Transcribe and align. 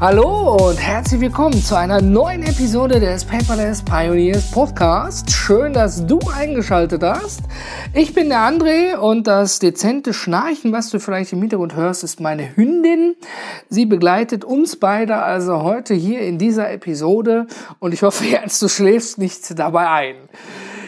Hallo 0.00 0.68
und 0.68 0.76
herzlich 0.76 1.20
willkommen 1.20 1.60
zu 1.60 1.76
einer 1.76 2.00
neuen 2.00 2.44
Episode 2.44 3.00
des 3.00 3.24
Paperless 3.24 3.82
Pioneers 3.82 4.48
Podcast. 4.52 5.28
Schön, 5.28 5.72
dass 5.72 6.06
du 6.06 6.20
eingeschaltet 6.32 7.02
hast. 7.02 7.40
Ich 7.94 8.14
bin 8.14 8.28
der 8.28 8.38
André 8.38 8.94
und 8.96 9.26
das 9.26 9.58
dezente 9.58 10.14
Schnarchen, 10.14 10.70
was 10.70 10.90
du 10.90 11.00
vielleicht 11.00 11.32
im 11.32 11.40
Hintergrund 11.40 11.74
hörst, 11.74 12.04
ist 12.04 12.20
meine 12.20 12.54
Hündin. 12.54 13.16
Sie 13.70 13.86
begleitet 13.86 14.44
uns 14.44 14.76
beide 14.76 15.16
also 15.16 15.64
heute 15.64 15.94
hier 15.94 16.20
in 16.20 16.38
dieser 16.38 16.70
Episode 16.70 17.48
und 17.80 17.92
ich 17.92 18.04
hoffe 18.04 18.24
jetzt, 18.30 18.62
du 18.62 18.68
schläfst 18.68 19.18
nicht 19.18 19.58
dabei 19.58 19.88
ein. 19.88 20.14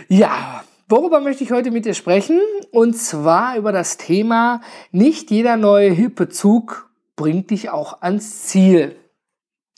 Ja, 0.06 0.62
Worüber 0.88 1.20
möchte 1.20 1.44
ich 1.44 1.52
heute 1.52 1.70
mit 1.70 1.84
dir 1.84 1.94
sprechen? 1.94 2.40
Und 2.72 2.96
zwar 2.96 3.56
über 3.56 3.70
das 3.70 3.96
Thema, 3.96 4.60
nicht 4.90 5.30
jeder 5.30 5.56
neue 5.56 5.90
hippe 5.90 6.28
Zug 6.28 6.90
bringt 7.14 7.50
dich 7.50 7.70
auch 7.70 8.00
ans 8.00 8.46
Ziel. 8.46 8.96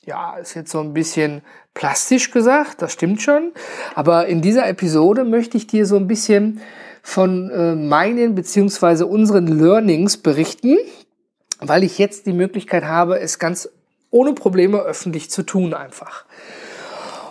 Ja, 0.05 0.37
ist 0.37 0.55
jetzt 0.55 0.73
so 0.73 0.81
ein 0.81 0.95
bisschen 0.95 1.43
plastisch 1.75 2.33
gesagt, 2.33 2.83
das 2.83 2.93
stimmt 2.93 3.23
schon. 3.23 3.53
Aber 3.95 4.27
in 4.27 4.43
dieser 4.43 4.67
Episode 4.67 5.25
möchte 5.25 5.57
ich 5.57 5.69
dir 5.69 5.87
so 5.87 5.97
ein 5.97 6.09
bisschen 6.09 6.61
von 7.03 7.51
äh, 7.51 7.77
meinen 7.77 8.35
beziehungsweise 8.35 9.07
unseren 9.07 9.47
Learnings 9.47 10.17
berichten, 10.17 10.77
weil 11.61 11.85
ich 11.85 11.99
jetzt 11.99 12.27
die 12.27 12.33
Möglichkeit 12.33 12.85
habe, 12.85 13.21
es 13.21 13.39
ganz 13.39 13.69
ohne 14.11 14.33
Probleme 14.33 14.79
öffentlich 14.81 15.31
zu 15.31 15.45
tun 15.45 15.73
einfach. 15.73 16.25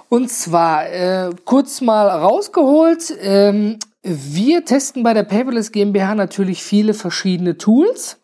Und 0.07 0.31
zwar 0.31 0.89
äh, 0.89 1.29
kurz 1.43 1.81
mal 1.81 2.07
rausgeholt. 2.07 3.13
Ähm, 3.21 3.79
wir 4.01 4.63
testen 4.63 5.03
bei 5.03 5.13
der 5.13 5.23
Paperless 5.23 5.73
GmbH 5.73 6.15
natürlich 6.15 6.63
viele 6.63 6.93
verschiedene 6.93 7.57
Tools 7.57 8.17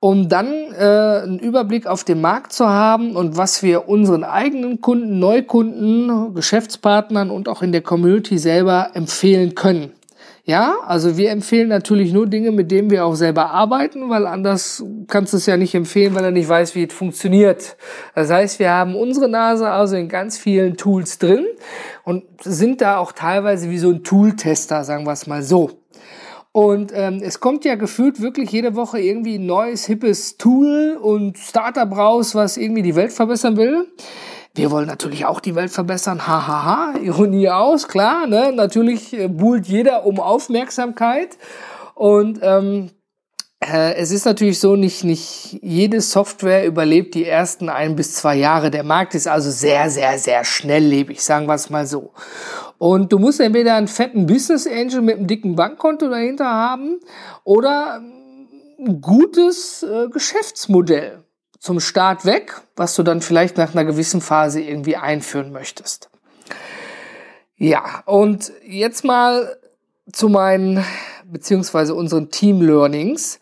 um 0.00 0.30
dann 0.30 0.72
äh, 0.72 1.22
einen 1.22 1.38
Überblick 1.38 1.86
auf 1.86 2.04
den 2.04 2.22
Markt 2.22 2.54
zu 2.54 2.66
haben 2.66 3.16
und 3.16 3.36
was 3.36 3.62
wir 3.62 3.88
unseren 3.88 4.24
eigenen 4.24 4.80
Kunden, 4.80 5.18
Neukunden, 5.18 6.34
Geschäftspartnern 6.34 7.30
und 7.30 7.48
auch 7.48 7.62
in 7.62 7.70
der 7.72 7.82
Community 7.82 8.38
selber 8.38 8.90
empfehlen 8.94 9.54
können. 9.54 9.92
Ja, 10.44 10.78
also 10.86 11.18
wir 11.18 11.30
empfehlen 11.30 11.68
natürlich 11.68 12.12
nur 12.12 12.26
Dinge, 12.26 12.50
mit 12.50 12.70
denen 12.70 12.90
wir 12.90 13.04
auch 13.04 13.14
selber 13.14 13.50
arbeiten, 13.50 14.08
weil 14.08 14.26
anders 14.26 14.82
kannst 15.06 15.34
du 15.34 15.36
es 15.36 15.44
ja 15.44 15.58
nicht 15.58 15.74
empfehlen, 15.74 16.14
weil 16.14 16.24
er 16.24 16.30
nicht 16.30 16.48
weiß, 16.48 16.74
wie 16.74 16.84
es 16.84 16.94
funktioniert. 16.94 17.76
Das 18.14 18.30
heißt, 18.30 18.58
wir 18.58 18.70
haben 18.70 18.96
unsere 18.96 19.28
Nase 19.28 19.68
also 19.70 19.96
in 19.96 20.08
ganz 20.08 20.38
vielen 20.38 20.78
Tools 20.78 21.18
drin 21.18 21.46
und 22.04 22.24
sind 22.42 22.80
da 22.80 22.96
auch 22.96 23.12
teilweise 23.12 23.70
wie 23.70 23.78
so 23.78 23.90
ein 23.90 24.02
Tool-Tester, 24.02 24.82
sagen 24.82 25.04
wir 25.04 25.12
es 25.12 25.26
mal 25.26 25.42
so. 25.42 25.79
Und 26.52 26.90
ähm, 26.94 27.20
es 27.22 27.38
kommt 27.38 27.64
ja 27.64 27.76
gefühlt 27.76 28.20
wirklich 28.20 28.50
jede 28.50 28.74
Woche 28.74 28.98
irgendwie 28.98 29.36
ein 29.36 29.46
neues, 29.46 29.86
hippes 29.86 30.36
Tool 30.36 30.98
und 31.00 31.38
Startup 31.38 31.90
raus, 31.96 32.34
was 32.34 32.56
irgendwie 32.56 32.82
die 32.82 32.96
Welt 32.96 33.12
verbessern 33.12 33.56
will. 33.56 33.86
Wir 34.54 34.72
wollen 34.72 34.88
natürlich 34.88 35.26
auch 35.26 35.38
die 35.38 35.54
Welt 35.54 35.70
verbessern. 35.70 36.26
Hahaha, 36.26 36.64
ha, 36.64 36.94
ha. 36.94 36.98
Ironie 36.98 37.48
aus, 37.48 37.86
klar. 37.86 38.26
Ne? 38.26 38.52
Natürlich 38.52 39.12
äh, 39.12 39.28
buhlt 39.28 39.68
jeder 39.68 40.04
um 40.06 40.18
Aufmerksamkeit. 40.18 41.38
Und 41.94 42.40
ähm, 42.42 42.90
äh, 43.60 43.94
es 43.94 44.10
ist 44.10 44.24
natürlich 44.24 44.58
so, 44.58 44.74
nicht, 44.74 45.04
nicht 45.04 45.58
jede 45.62 46.00
Software 46.00 46.66
überlebt 46.66 47.14
die 47.14 47.26
ersten 47.26 47.68
ein 47.68 47.94
bis 47.94 48.14
zwei 48.14 48.34
Jahre. 48.34 48.72
Der 48.72 48.82
Markt 48.82 49.14
ist 49.14 49.28
also 49.28 49.50
sehr, 49.50 49.88
sehr, 49.88 50.18
sehr 50.18 50.44
schnelllebig, 50.44 51.22
sagen 51.22 51.46
wir 51.46 51.54
es 51.54 51.70
mal 51.70 51.86
so. 51.86 52.12
Und 52.80 53.12
du 53.12 53.18
musst 53.18 53.40
entweder 53.40 53.74
einen 53.74 53.88
fetten 53.88 54.24
Business 54.24 54.66
Angel 54.66 55.02
mit 55.02 55.18
einem 55.18 55.26
dicken 55.26 55.54
Bankkonto 55.54 56.08
dahinter 56.08 56.46
haben 56.46 56.98
oder 57.44 58.00
ein 58.78 59.02
gutes 59.02 59.82
äh, 59.82 60.08
Geschäftsmodell 60.08 61.22
zum 61.58 61.78
Start 61.78 62.24
weg, 62.24 62.58
was 62.76 62.94
du 62.94 63.02
dann 63.02 63.20
vielleicht 63.20 63.58
nach 63.58 63.74
einer 63.74 63.84
gewissen 63.84 64.22
Phase 64.22 64.62
irgendwie 64.62 64.96
einführen 64.96 65.52
möchtest. 65.52 66.08
Ja, 67.58 68.02
und 68.06 68.50
jetzt 68.66 69.04
mal 69.04 69.58
zu 70.10 70.30
meinen 70.30 70.82
beziehungsweise 71.26 71.94
unseren 71.94 72.30
Team 72.30 72.62
Learnings. 72.62 73.40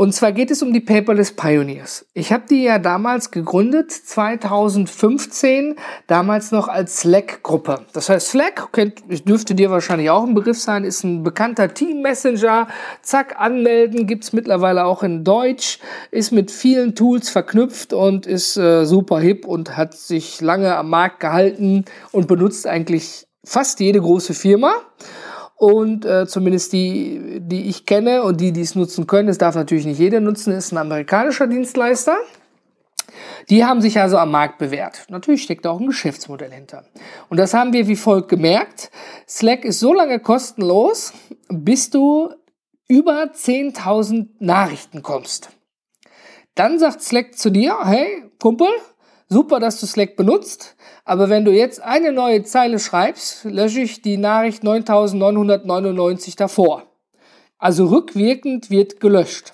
Und 0.00 0.12
zwar 0.14 0.30
geht 0.30 0.52
es 0.52 0.62
um 0.62 0.72
die 0.72 0.78
Paperless 0.78 1.32
Pioneers. 1.32 2.06
Ich 2.14 2.32
habe 2.32 2.44
die 2.48 2.62
ja 2.62 2.78
damals 2.78 3.32
gegründet, 3.32 3.90
2015, 3.90 5.74
damals 6.06 6.52
noch 6.52 6.68
als 6.68 7.00
Slack-Gruppe. 7.00 7.80
Das 7.94 8.08
heißt, 8.08 8.28
Slack, 8.28 8.72
kennt, 8.72 9.02
dürfte 9.28 9.56
dir 9.56 9.72
wahrscheinlich 9.72 10.08
auch 10.10 10.22
ein 10.22 10.36
Begriff 10.36 10.60
sein, 10.60 10.84
ist 10.84 11.02
ein 11.02 11.24
bekannter 11.24 11.74
Team-Messenger. 11.74 12.68
Zack, 13.02 13.40
anmelden, 13.40 14.06
gibt's 14.06 14.32
mittlerweile 14.32 14.84
auch 14.84 15.02
in 15.02 15.24
Deutsch, 15.24 15.80
ist 16.12 16.30
mit 16.30 16.52
vielen 16.52 16.94
Tools 16.94 17.28
verknüpft 17.28 17.92
und 17.92 18.24
ist 18.24 18.56
äh, 18.56 18.84
super 18.84 19.18
hip 19.18 19.46
und 19.46 19.76
hat 19.76 19.94
sich 19.94 20.40
lange 20.40 20.76
am 20.76 20.90
Markt 20.90 21.18
gehalten 21.18 21.86
und 22.12 22.28
benutzt 22.28 22.68
eigentlich 22.68 23.26
fast 23.44 23.80
jede 23.80 24.00
große 24.00 24.34
Firma 24.34 24.74
und 25.58 26.04
äh, 26.04 26.26
zumindest 26.26 26.72
die, 26.72 27.40
die 27.40 27.68
ich 27.68 27.84
kenne 27.84 28.22
und 28.22 28.40
die, 28.40 28.52
die 28.52 28.60
es 28.60 28.76
nutzen 28.76 29.08
können, 29.08 29.28
es 29.28 29.38
darf 29.38 29.56
natürlich 29.56 29.86
nicht 29.86 29.98
jeder 29.98 30.20
nutzen, 30.20 30.52
ist 30.52 30.72
ein 30.72 30.78
amerikanischer 30.78 31.48
Dienstleister. 31.48 32.16
Die 33.50 33.64
haben 33.64 33.80
sich 33.80 33.98
also 33.98 34.18
am 34.18 34.30
Markt 34.30 34.58
bewährt. 34.58 35.06
Natürlich 35.08 35.42
steckt 35.42 35.66
auch 35.66 35.80
ein 35.80 35.86
Geschäftsmodell 35.86 36.52
hinter. 36.52 36.84
Und 37.28 37.38
das 37.38 37.54
haben 37.54 37.72
wir 37.72 37.88
wie 37.88 37.96
folgt 37.96 38.28
gemerkt. 38.28 38.90
Slack 39.28 39.64
ist 39.64 39.80
so 39.80 39.92
lange 39.92 40.20
kostenlos, 40.20 41.12
bis 41.48 41.90
du 41.90 42.30
über 42.86 43.24
10.000 43.24 44.28
Nachrichten 44.38 45.02
kommst. 45.02 45.50
Dann 46.54 46.78
sagt 46.78 47.02
Slack 47.02 47.36
zu 47.36 47.50
dir, 47.50 47.78
hey, 47.82 48.22
Kumpel, 48.38 48.68
super, 49.28 49.60
dass 49.60 49.80
du 49.80 49.86
Slack 49.86 50.16
benutzt. 50.16 50.76
Aber 51.04 51.28
wenn 51.28 51.44
du 51.44 51.52
jetzt 51.52 51.80
eine 51.82 52.12
neue 52.12 52.42
Zeile 52.42 52.78
schreibst, 52.78 53.44
lösche 53.44 53.80
ich 53.80 54.02
die 54.02 54.16
Nachricht 54.16 54.64
9999 54.64 56.36
davor. 56.36 56.84
Also 57.58 57.86
rückwirkend 57.86 58.70
wird 58.70 59.00
gelöscht. 59.00 59.52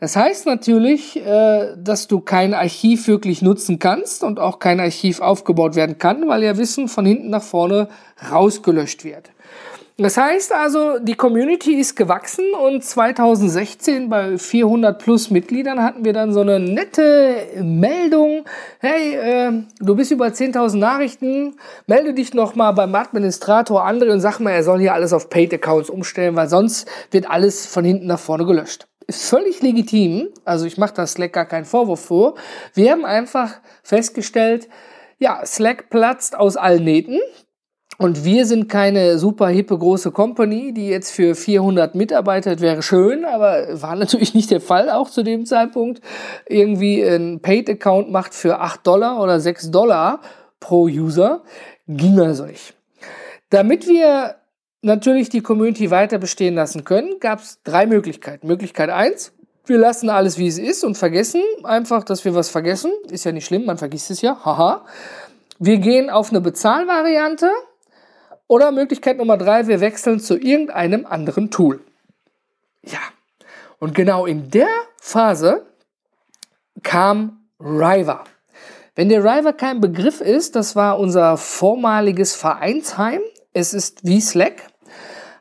Das 0.00 0.16
heißt 0.16 0.46
natürlich, 0.46 1.16
äh, 1.16 1.76
dass 1.76 2.08
du 2.08 2.20
kein 2.20 2.52
Archiv 2.52 3.06
wirklich 3.06 3.42
nutzen 3.42 3.78
kannst 3.78 4.24
und 4.24 4.40
auch 4.40 4.58
kein 4.58 4.80
Archiv 4.80 5.20
aufgebaut 5.20 5.76
werden 5.76 5.98
kann, 5.98 6.28
weil 6.28 6.42
ja 6.42 6.56
Wissen 6.56 6.88
von 6.88 7.06
hinten 7.06 7.30
nach 7.30 7.42
vorne 7.42 7.88
rausgelöscht 8.30 9.04
wird. 9.04 9.30
Das 9.96 10.16
heißt 10.16 10.52
also, 10.52 10.98
die 10.98 11.14
Community 11.14 11.74
ist 11.74 11.94
gewachsen 11.94 12.52
und 12.52 12.82
2016 12.82 14.08
bei 14.08 14.36
400 14.36 14.98
plus 15.00 15.30
Mitgliedern 15.30 15.80
hatten 15.84 16.04
wir 16.04 16.12
dann 16.12 16.32
so 16.32 16.40
eine 16.40 16.58
nette 16.58 17.46
Meldung. 17.62 18.44
Hey, 18.80 19.14
äh, 19.14 19.52
du 19.78 19.94
bist 19.94 20.10
über 20.10 20.26
10.000 20.26 20.78
Nachrichten, 20.78 21.54
melde 21.86 22.12
dich 22.12 22.34
nochmal 22.34 22.74
beim 22.74 22.92
Administrator 22.92 23.86
André 23.86 24.10
und 24.10 24.18
sag 24.18 24.40
mal, 24.40 24.50
er 24.50 24.64
soll 24.64 24.80
hier 24.80 24.94
alles 24.94 25.12
auf 25.12 25.30
Paid 25.30 25.54
Accounts 25.54 25.90
umstellen, 25.90 26.34
weil 26.34 26.48
sonst 26.48 26.88
wird 27.12 27.30
alles 27.30 27.64
von 27.64 27.84
hinten 27.84 28.08
nach 28.08 28.18
vorne 28.18 28.46
gelöscht. 28.46 28.88
Ist 29.06 29.28
völlig 29.28 29.62
legitim, 29.62 30.30
also 30.44 30.66
ich 30.66 30.76
mache 30.76 30.94
da 30.94 31.06
Slack 31.06 31.34
gar 31.34 31.46
keinen 31.46 31.66
Vorwurf 31.66 32.06
vor. 32.06 32.34
Wir 32.72 32.90
haben 32.90 33.04
einfach 33.04 33.60
festgestellt, 33.84 34.68
ja, 35.18 35.46
Slack 35.46 35.88
platzt 35.88 36.36
aus 36.36 36.56
allen 36.56 36.82
Nähten. 36.82 37.20
Und 37.98 38.24
wir 38.24 38.46
sind 38.46 38.68
keine 38.68 39.18
super 39.18 39.48
hippe 39.48 39.78
große 39.78 40.10
Company, 40.10 40.72
die 40.74 40.88
jetzt 40.88 41.10
für 41.10 41.34
400 41.34 41.94
Mitarbeiter 41.94 42.58
wäre 42.60 42.82
schön, 42.82 43.24
aber 43.24 43.80
war 43.80 43.96
natürlich 43.96 44.34
nicht 44.34 44.50
der 44.50 44.60
Fall 44.60 44.90
auch 44.90 45.10
zu 45.10 45.22
dem 45.22 45.46
Zeitpunkt. 45.46 46.00
Irgendwie 46.46 47.02
ein 47.02 47.40
Paid-Account 47.40 48.10
macht 48.10 48.34
für 48.34 48.60
8 48.60 48.86
Dollar 48.86 49.22
oder 49.22 49.40
6 49.40 49.70
Dollar 49.70 50.20
pro 50.60 50.84
User. 50.84 51.42
Ging 51.86 52.18
also 52.20 52.46
nicht. 52.46 52.74
Damit 53.50 53.86
wir 53.86 54.36
natürlich 54.82 55.28
die 55.28 55.40
Community 55.40 55.90
weiter 55.90 56.18
bestehen 56.18 56.54
lassen 56.54 56.84
können, 56.84 57.20
gab 57.20 57.40
es 57.40 57.60
drei 57.62 57.86
Möglichkeiten. 57.86 58.46
Möglichkeit 58.46 58.90
eins: 58.90 59.32
wir 59.66 59.78
lassen 59.78 60.10
alles 60.10 60.38
wie 60.38 60.46
es 60.46 60.58
ist 60.58 60.84
und 60.84 60.96
vergessen 60.96 61.42
einfach, 61.62 62.04
dass 62.04 62.24
wir 62.24 62.34
was 62.34 62.48
vergessen. 62.48 62.90
Ist 63.10 63.24
ja 63.24 63.32
nicht 63.32 63.46
schlimm, 63.46 63.64
man 63.64 63.78
vergisst 63.78 64.10
es 64.10 64.20
ja. 64.20 64.44
Haha. 64.44 64.84
Wir 65.58 65.78
gehen 65.78 66.10
auf 66.10 66.30
eine 66.30 66.40
Bezahlvariante 66.40 67.50
oder 68.46 68.72
Möglichkeit 68.72 69.18
Nummer 69.18 69.36
drei, 69.36 69.66
wir 69.66 69.80
wechseln 69.80 70.20
zu 70.20 70.36
irgendeinem 70.36 71.06
anderen 71.06 71.50
Tool. 71.50 71.80
Ja, 72.82 73.00
und 73.78 73.94
genau 73.94 74.26
in 74.26 74.50
der 74.50 74.68
Phase 75.00 75.66
kam 76.82 77.46
River. 77.60 78.24
Wenn 78.94 79.08
der 79.08 79.24
River 79.24 79.52
kein 79.52 79.80
Begriff 79.80 80.20
ist, 80.20 80.54
das 80.54 80.76
war 80.76 80.98
unser 80.98 81.36
vormaliges 81.36 82.34
Vereinsheim. 82.34 83.20
Es 83.52 83.74
ist 83.74 84.04
wie 84.04 84.20
Slack, 84.20 84.68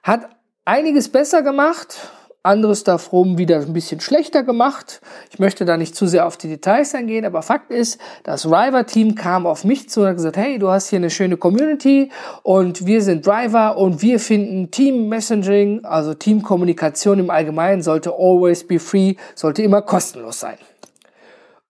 hat 0.01 0.29
einiges 0.65 1.09
besser 1.09 1.41
gemacht, 1.41 2.11
andere 2.43 2.75
Stuff 2.75 3.13
rum 3.13 3.37
wieder 3.37 3.61
ein 3.61 3.71
bisschen 3.71 4.01
schlechter 4.01 4.43
gemacht. 4.43 4.99
Ich 5.31 5.39
möchte 5.39 5.63
da 5.63 5.77
nicht 5.77 5.95
zu 5.95 6.07
sehr 6.07 6.27
auf 6.27 6.35
die 6.35 6.49
Details 6.49 6.93
eingehen, 6.93 7.25
aber 7.25 7.41
Fakt 7.41 7.71
ist, 7.71 7.99
das 8.23 8.43
Driver-Team 8.43 9.15
kam 9.15 9.47
auf 9.47 9.63
mich 9.63 9.89
zu 9.89 10.01
und 10.01 10.07
hat 10.07 10.15
gesagt, 10.17 10.35
hey, 10.35 10.59
du 10.59 10.69
hast 10.69 10.89
hier 10.89 10.97
eine 10.97 11.09
schöne 11.09 11.37
Community 11.37 12.11
und 12.43 12.85
wir 12.85 13.01
sind 13.01 13.25
Driver 13.25 13.77
und 13.77 14.01
wir 14.01 14.19
finden 14.19 14.71
Team 14.71 15.07
Messaging, 15.07 15.85
also 15.85 16.13
Teamkommunikation 16.13 17.19
im 17.19 17.29
Allgemeinen, 17.29 17.81
sollte 17.81 18.11
always 18.11 18.67
be 18.67 18.77
free, 18.77 19.15
sollte 19.35 19.63
immer 19.63 19.81
kostenlos 19.81 20.41
sein. 20.41 20.57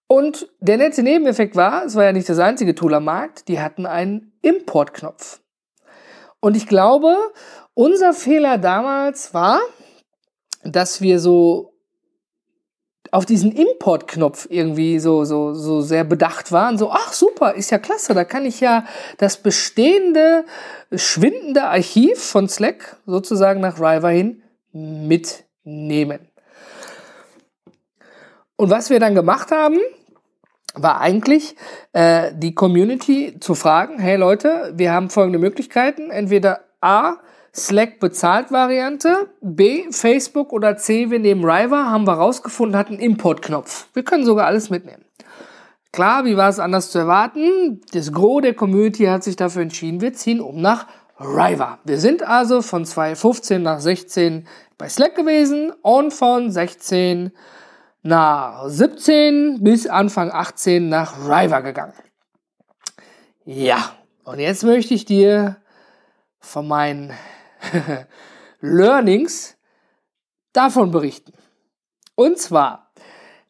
Und 0.07 0.47
der 0.59 0.77
nette 0.77 1.03
Nebeneffekt 1.03 1.55
war, 1.55 1.85
es 1.85 1.95
war 1.95 2.03
ja 2.03 2.13
nicht 2.13 2.29
das 2.29 2.39
einzige 2.39 2.73
Tool 2.73 2.95
am 2.95 3.05
Markt, 3.05 3.47
die 3.47 3.59
hatten 3.59 3.85
einen 3.85 4.33
Importknopf. 4.41 5.39
Und 6.39 6.57
ich 6.57 6.67
glaube, 6.67 7.15
unser 7.73 8.13
Fehler 8.13 8.57
damals 8.57 9.33
war, 9.33 9.59
dass 10.63 11.01
wir 11.01 11.19
so 11.19 11.73
auf 13.11 13.25
diesen 13.25 13.51
Importknopf 13.51 14.47
irgendwie 14.49 14.97
so, 14.97 15.23
so, 15.23 15.53
so 15.53 15.81
sehr 15.81 16.03
bedacht 16.03 16.51
waren. 16.51 16.77
So, 16.79 16.91
ach 16.91 17.13
super, 17.13 17.53
ist 17.53 17.69
ja 17.69 17.77
klasse, 17.77 18.13
da 18.15 18.23
kann 18.23 18.45
ich 18.45 18.59
ja 18.59 18.85
das 19.19 19.37
bestehende, 19.37 20.45
schwindende 20.95 21.63
Archiv 21.63 22.23
von 22.23 22.49
Slack 22.49 22.97
sozusagen 23.05 23.61
nach 23.61 23.79
Riva 23.79 24.09
hin 24.09 24.41
mitnehmen. 24.71 26.27
Und 28.55 28.69
was 28.69 28.89
wir 28.89 28.99
dann 28.99 29.13
gemacht 29.13 29.51
haben, 29.51 29.77
war 30.75 30.99
eigentlich 31.01 31.55
äh, 31.91 32.31
die 32.33 32.55
Community 32.55 33.39
zu 33.39 33.53
fragen, 33.53 33.99
hey 33.99 34.15
Leute, 34.15 34.73
wir 34.75 34.91
haben 34.91 35.09
folgende 35.09 35.37
Möglichkeiten. 35.37 36.09
Entweder 36.09 36.61
A, 36.81 37.17
Slack 37.55 37.99
bezahlt 37.99 38.51
Variante, 38.51 39.29
B, 39.41 39.91
Facebook 39.91 40.51
oder 40.51 40.75
C, 40.75 41.11
wir 41.11 41.19
nehmen 41.19 41.45
Riva, 41.45 41.85
haben 41.91 42.07
wir 42.07 42.13
rausgefunden, 42.13 42.75
hat 42.75 42.87
einen 42.87 42.99
Importknopf. 42.99 43.87
Wir 43.93 44.03
können 44.03 44.25
sogar 44.25 44.47
alles 44.47 44.71
mitnehmen. 44.71 45.05
Klar, 45.91 46.25
wie 46.25 46.35
war 46.35 46.49
es 46.49 46.57
anders 46.57 46.89
zu 46.89 46.97
erwarten? 46.97 47.79
Das 47.91 48.11
Gros 48.11 48.41
der 48.41 48.55
Community 48.55 49.05
hat 49.05 49.23
sich 49.23 49.35
dafür 49.35 49.61
entschieden, 49.61 50.01
wir 50.01 50.13
ziehen 50.13 50.41
um 50.41 50.59
nach 50.59 50.87
Riva. 51.19 51.77
Wir 51.83 51.99
sind 51.99 52.23
also 52.23 52.63
von 52.63 52.85
2015 52.85 53.61
nach 53.61 53.79
16 53.79 54.47
bei 54.79 54.89
Slack 54.89 55.13
gewesen 55.13 55.71
und 55.83 56.11
von 56.11 56.49
16 56.49 57.31
nach 58.01 58.67
17 58.67 59.63
bis 59.63 59.85
Anfang 59.85 60.31
18 60.31 60.89
nach 60.89 61.29
Riva 61.29 61.59
gegangen. 61.59 61.93
Ja, 63.45 63.91
und 64.23 64.39
jetzt 64.39 64.63
möchte 64.63 64.95
ich 64.95 65.05
dir 65.05 65.57
von 66.39 66.67
meinen 66.67 67.13
Learnings 68.59 69.57
davon 70.53 70.91
berichten. 70.91 71.33
Und 72.15 72.37
zwar 72.37 72.92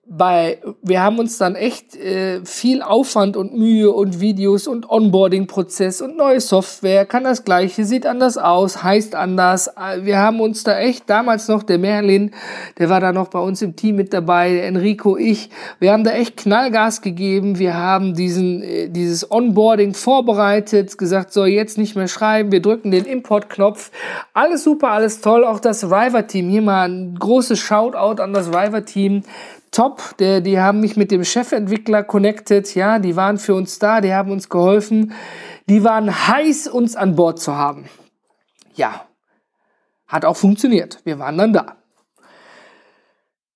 bei, 0.05 0.59
wir 0.81 1.01
haben 1.01 1.17
uns 1.17 1.37
dann 1.37 1.55
echt 1.55 1.95
äh, 1.95 2.43
viel 2.43 2.81
Aufwand 2.81 3.37
und 3.37 3.57
Mühe 3.57 3.89
und 3.89 4.19
Videos 4.19 4.67
und 4.67 4.89
Onboarding-Prozess 4.89 6.01
und 6.01 6.17
neue 6.17 6.41
Software, 6.41 7.05
kann 7.05 7.23
das 7.23 7.45
gleiche, 7.45 7.85
sieht 7.85 8.05
anders 8.05 8.37
aus, 8.37 8.83
heißt 8.83 9.15
anders. 9.15 9.69
Äh, 9.69 10.03
wir 10.03 10.17
haben 10.17 10.41
uns 10.41 10.65
da 10.65 10.77
echt 10.77 11.09
damals 11.09 11.47
noch, 11.47 11.63
der 11.63 11.77
Merlin, 11.77 12.31
der 12.77 12.89
war 12.89 12.99
da 12.99 13.13
noch 13.13 13.29
bei 13.29 13.39
uns 13.39 13.61
im 13.61 13.77
Team 13.77 13.95
mit 13.95 14.13
dabei, 14.13 14.59
Enrico, 14.59 15.15
ich, 15.15 15.49
wir 15.79 15.93
haben 15.93 16.03
da 16.03 16.11
echt 16.11 16.35
Knallgas 16.35 17.01
gegeben. 17.01 17.57
Wir 17.57 17.75
haben 17.75 18.13
diesen, 18.13 18.61
äh, 18.61 18.89
dieses 18.89 19.31
Onboarding 19.31 19.93
vorbereitet, 19.93 20.97
gesagt, 20.97 21.31
so 21.31 21.45
jetzt 21.45 21.77
nicht 21.77 21.95
mehr 21.95 22.09
schreiben, 22.09 22.51
wir 22.51 22.61
drücken 22.61 22.91
den 22.91 23.05
Import-Knopf. 23.05 23.91
Alles 24.33 24.63
super, 24.65 24.91
alles 24.91 25.21
toll, 25.21 25.45
auch 25.45 25.61
das 25.61 25.85
River-Team. 25.85 26.49
Hier 26.49 26.61
mal 26.61 26.89
ein 26.89 27.15
großes 27.17 27.57
Shoutout 27.59 28.21
an 28.21 28.33
das 28.33 28.49
River-Team 28.49 29.23
top. 29.75 30.17
Der, 30.19 30.41
die 30.41 30.59
haben 30.59 30.79
mich 30.79 30.95
mit 30.95 31.11
dem 31.11 31.25
Chefentwickler 31.25 32.03
connected. 32.03 32.73
Ja, 32.75 32.99
die 32.99 33.15
waren 33.15 33.37
für 33.37 33.55
uns 33.55 33.79
da, 33.79 33.99
die 33.99 34.13
haben 34.13 34.31
uns 34.31 34.49
geholfen. 34.49 35.13
Die 35.67 35.83
waren 35.83 36.27
heiß, 36.27 36.67
uns 36.67 36.95
an 36.95 37.15
Bord 37.15 37.39
zu 37.39 37.55
haben. 37.55 37.89
Ja, 38.75 39.07
hat 40.07 40.25
auch 40.25 40.37
funktioniert. 40.37 40.99
Wir 41.03 41.19
waren 41.19 41.37
dann 41.37 41.53
da. 41.53 41.77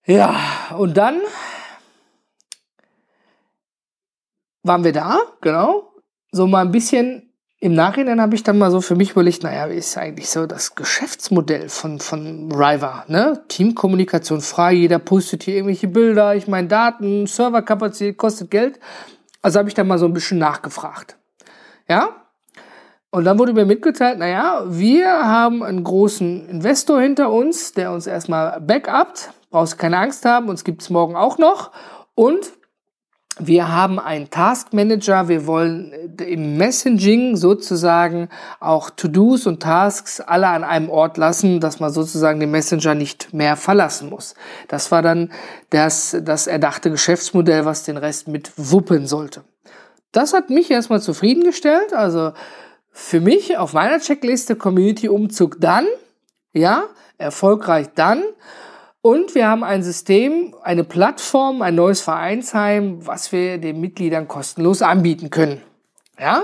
Ja, 0.06 0.36
und 0.78 0.96
dann 0.96 1.22
waren 4.64 4.84
wir 4.84 4.94
da, 4.94 5.20
genau. 5.42 5.94
So 6.32 6.48
mal 6.48 6.62
ein 6.62 6.72
bisschen 6.72 7.27
im 7.60 7.74
Nachhinein 7.74 8.22
habe 8.22 8.36
ich 8.36 8.44
dann 8.44 8.60
mal 8.60 8.70
so 8.70 8.82
für 8.82 8.96
mich 8.96 9.12
überlegt, 9.12 9.42
naja, 9.42 9.70
wie 9.70 9.78
ist 9.78 9.98
eigentlich 9.98 10.30
so 10.30 10.46
das 10.46 10.76
Geschäftsmodell 10.76 11.70
von, 11.70 12.00
von 12.00 12.52
Riva? 12.52 13.06
Ne? 13.08 13.42
Teamkommunikation 13.48 14.42
frei, 14.42 14.74
jeder 14.74 15.00
postet 15.00 15.44
hier 15.44 15.56
irgendwelche 15.56 15.88
Bilder, 15.88 16.36
ich 16.36 16.48
meine 16.48 16.68
Daten, 16.68 17.26
Serverkapazität 17.26 18.18
kostet 18.18 18.52
Geld. 18.52 18.80
Also 19.42 19.58
habe 19.58 19.70
ich 19.70 19.76
dann 19.76 19.88
mal 19.88 19.98
so 19.98 20.06
ein 20.06 20.14
bisschen 20.14 20.38
nachgefragt. 20.38 21.18
Ja? 21.90 22.10
Und 23.10 23.24
dann 23.24 23.40
wurde 23.40 23.54
mir 23.54 23.66
mitgeteilt, 23.66 24.20
naja, 24.20 24.64
wir 24.68 25.08
haben 25.08 25.64
einen 25.64 25.84
großen 25.84 26.48
Investor 26.50 27.02
hinter 27.02 27.32
uns, 27.32 27.74
der 27.74 27.92
uns 27.92 28.06
erstmal 28.06 28.62
backupt. 28.62 29.32
Brauchst 29.50 29.80
keine 29.80 29.98
Angst 29.98 30.26
haben, 30.26 30.50
uns 30.50 30.64
gibt's 30.64 30.92
morgen 30.92 31.16
auch 31.16 31.40
noch. 31.40 31.72
Und 32.14 32.52
wir 33.40 33.72
haben 33.72 34.00
einen 34.00 34.30
Task 34.30 34.74
Manager, 34.74 35.28
wir 35.28 35.46
wollen 35.46 35.94
äh, 36.20 36.24
im 36.24 36.58
Messaging 36.58 37.36
sozusagen 37.36 38.30
auch 38.60 38.90
To-Dos 38.90 39.48
und 39.48 39.62
Tasks 39.62 40.20
alle 40.20 40.48
an 40.48 40.64
einem 40.64 40.90
Ort 40.90 41.18
lassen, 41.18 41.60
dass 41.60 41.80
man 41.80 41.92
sozusagen 41.92 42.40
den 42.40 42.52
Messenger 42.52 42.96
nicht 42.96 43.34
mehr 43.34 43.56
verlassen 43.56 44.10
muss. 44.10 44.36
Das 44.68 44.92
war 44.92 45.02
dann 45.02 45.32
das, 45.70 46.18
das 46.22 46.48
erdachte 46.48 46.90
Geschäftsmodell, 46.90 47.66
was 47.66 47.84
den 47.84 47.98
Rest 47.98 48.28
mit 48.28 48.52
wuppen 48.58 49.08
sollte. 49.08 49.44
Das 50.12 50.34
hat 50.34 50.50
mich 50.50 50.72
erstmal 50.72 51.02
zufriedengestellt. 51.02 51.94
Also 51.94 52.34
für 52.92 53.20
mich 53.22 53.58
auf 53.58 53.74
meiner 53.74 54.00
Checkliste 54.00 54.56
Community 54.56 55.10
Umzug 55.10 55.58
dann, 55.60 55.86
ja, 56.54 56.86
erfolgreich 57.18 57.88
dann. 57.94 58.24
Und 59.08 59.36
wir 59.36 59.48
haben 59.48 59.64
ein 59.64 59.84
System, 59.84 60.54
eine 60.64 60.84
Plattform, 60.84 61.62
ein 61.62 61.76
neues 61.76 62.02
Vereinsheim, 62.02 63.08
was 63.08 63.32
wir 63.32 63.58
den 63.58 63.80
Mitgliedern 63.80 64.28
kostenlos 64.28 64.82
anbieten 64.82 65.30
können. 65.30 65.62
Ja, 66.20 66.44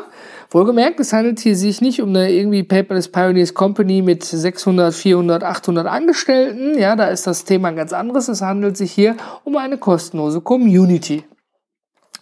wohlgemerkt, 0.49 0.97
es 1.01 1.11
handelt 1.11 1.41
hier 1.41 1.57
sich 1.57 1.81
nicht 1.81 2.01
um 2.01 2.07
eine 2.07 2.31
irgendwie 2.31 2.63
Paperless 2.63 3.09
Pioneers 3.09 3.53
Company 3.53 4.01
mit 4.01 4.23
600, 4.23 4.93
400, 4.93 5.43
800 5.43 5.87
Angestellten. 5.87 6.79
Ja, 6.79 6.95
da 6.95 7.07
ist 7.07 7.27
das 7.27 7.43
Thema 7.43 7.67
ein 7.67 7.75
ganz 7.75 7.91
anderes. 7.91 8.29
Es 8.29 8.41
handelt 8.41 8.77
sich 8.77 8.93
hier 8.93 9.17
um 9.43 9.57
eine 9.57 9.77
kostenlose 9.77 10.39
Community. 10.39 11.25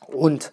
Und 0.08 0.52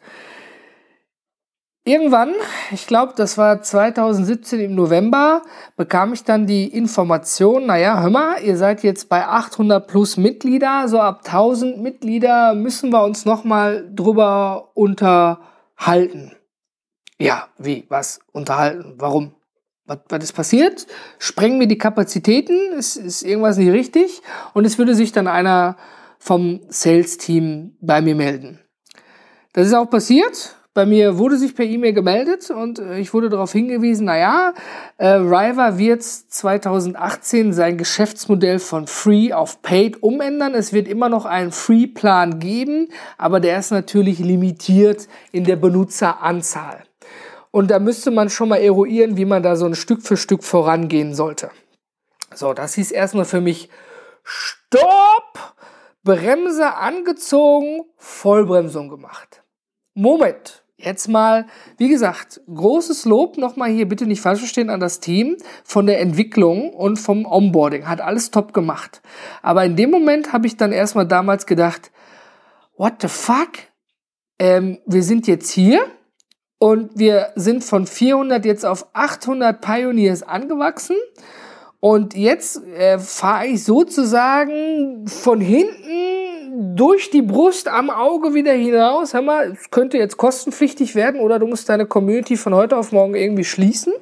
Irgendwann, 1.88 2.34
ich 2.70 2.86
glaube, 2.86 3.14
das 3.16 3.38
war 3.38 3.62
2017 3.62 4.60
im 4.60 4.74
November, 4.74 5.40
bekam 5.74 6.12
ich 6.12 6.22
dann 6.22 6.46
die 6.46 6.66
Information, 6.66 7.64
naja, 7.64 8.02
hör 8.02 8.10
mal, 8.10 8.42
ihr 8.42 8.58
seid 8.58 8.82
jetzt 8.82 9.08
bei 9.08 9.24
800 9.24 9.86
plus 9.86 10.18
Mitglieder, 10.18 10.86
so 10.86 11.00
ab 11.00 11.22
1000 11.24 11.78
Mitglieder 11.80 12.52
müssen 12.52 12.90
wir 12.90 13.02
uns 13.04 13.24
nochmal 13.24 13.90
drüber 13.90 14.70
unterhalten. 14.74 16.32
Ja, 17.18 17.48
wie, 17.56 17.86
was, 17.88 18.20
unterhalten, 18.32 18.96
warum? 18.98 19.34
Was, 19.86 20.00
was 20.10 20.24
ist 20.24 20.32
passiert? 20.34 20.86
Sprengen 21.18 21.58
wir 21.58 21.68
die 21.68 21.78
Kapazitäten? 21.78 22.74
Ist, 22.74 22.96
ist 22.96 23.22
irgendwas 23.22 23.56
nicht 23.56 23.72
richtig? 23.72 24.20
Und 24.52 24.66
es 24.66 24.76
würde 24.76 24.94
sich 24.94 25.12
dann 25.12 25.26
einer 25.26 25.78
vom 26.18 26.60
Sales-Team 26.68 27.78
bei 27.80 28.02
mir 28.02 28.14
melden. 28.14 28.60
Das 29.54 29.66
ist 29.66 29.72
auch 29.72 29.88
passiert. 29.88 30.57
Bei 30.78 30.86
mir 30.86 31.18
wurde 31.18 31.38
sich 31.38 31.56
per 31.56 31.64
E-Mail 31.64 31.92
gemeldet 31.92 32.50
und 32.50 32.78
äh, 32.78 33.00
ich 33.00 33.12
wurde 33.12 33.28
darauf 33.28 33.50
hingewiesen, 33.50 34.04
naja, 34.04 34.54
äh, 34.96 35.08
Riva 35.08 35.76
wird 35.76 36.04
2018 36.04 37.52
sein 37.52 37.76
Geschäftsmodell 37.76 38.60
von 38.60 38.86
Free 38.86 39.32
auf 39.32 39.60
Paid 39.60 40.04
umändern. 40.04 40.54
Es 40.54 40.72
wird 40.72 40.86
immer 40.86 41.08
noch 41.08 41.24
einen 41.26 41.50
Free-Plan 41.50 42.38
geben, 42.38 42.90
aber 43.16 43.40
der 43.40 43.58
ist 43.58 43.72
natürlich 43.72 44.20
limitiert 44.20 45.08
in 45.32 45.42
der 45.42 45.56
Benutzeranzahl. 45.56 46.84
Und 47.50 47.72
da 47.72 47.80
müsste 47.80 48.12
man 48.12 48.30
schon 48.30 48.50
mal 48.50 48.60
eruieren, 48.60 49.16
wie 49.16 49.24
man 49.24 49.42
da 49.42 49.56
so 49.56 49.66
ein 49.66 49.74
Stück 49.74 50.02
für 50.02 50.16
Stück 50.16 50.44
vorangehen 50.44 51.12
sollte. 51.12 51.50
So, 52.36 52.54
das 52.54 52.74
hieß 52.74 52.92
erstmal 52.92 53.24
für 53.24 53.40
mich 53.40 53.68
Stopp! 54.22 55.56
Bremse 56.04 56.76
angezogen, 56.76 57.80
Vollbremsung 57.96 58.88
gemacht. 58.88 59.42
Moment, 59.94 60.62
Jetzt 60.80 61.08
mal, 61.08 61.46
wie 61.76 61.88
gesagt, 61.88 62.40
großes 62.46 63.04
Lob 63.04 63.36
nochmal 63.36 63.68
hier, 63.68 63.88
bitte 63.88 64.06
nicht 64.06 64.20
falsch 64.20 64.38
verstehen, 64.38 64.70
an 64.70 64.78
das 64.78 65.00
Team 65.00 65.36
von 65.64 65.86
der 65.86 66.00
Entwicklung 66.00 66.70
und 66.72 66.98
vom 66.98 67.26
Onboarding. 67.26 67.88
Hat 67.88 68.00
alles 68.00 68.30
top 68.30 68.54
gemacht. 68.54 69.02
Aber 69.42 69.64
in 69.64 69.74
dem 69.74 69.90
Moment 69.90 70.32
habe 70.32 70.46
ich 70.46 70.56
dann 70.56 70.70
erstmal 70.70 71.06
damals 71.06 71.46
gedacht, 71.46 71.90
what 72.76 72.94
the 73.02 73.08
fuck? 73.08 73.50
Ähm, 74.38 74.78
wir 74.86 75.02
sind 75.02 75.26
jetzt 75.26 75.50
hier 75.50 75.84
und 76.60 76.96
wir 76.96 77.32
sind 77.34 77.64
von 77.64 77.84
400 77.84 78.44
jetzt 78.44 78.64
auf 78.64 78.86
800 78.92 79.60
Pioneers 79.60 80.22
angewachsen 80.22 80.94
Und 81.80 82.14
jetzt 82.14 82.64
äh, 82.64 83.00
fahre 83.00 83.46
ich 83.46 83.64
sozusagen 83.64 85.06
von 85.08 85.40
hinten 85.40 85.97
durch 86.78 87.10
die 87.10 87.22
Brust 87.22 87.68
am 87.68 87.90
Auge 87.90 88.34
wieder 88.34 88.52
hinaus. 88.52 89.12
Hör 89.12 89.22
mal, 89.22 89.52
es 89.52 89.70
könnte 89.70 89.98
jetzt 89.98 90.16
kostenpflichtig 90.16 90.94
werden 90.94 91.20
oder 91.20 91.38
du 91.38 91.46
musst 91.46 91.68
deine 91.68 91.86
Community 91.86 92.36
von 92.36 92.54
heute 92.54 92.76
auf 92.76 92.92
morgen 92.92 93.14
irgendwie 93.14 93.44
schließen. 93.44 93.92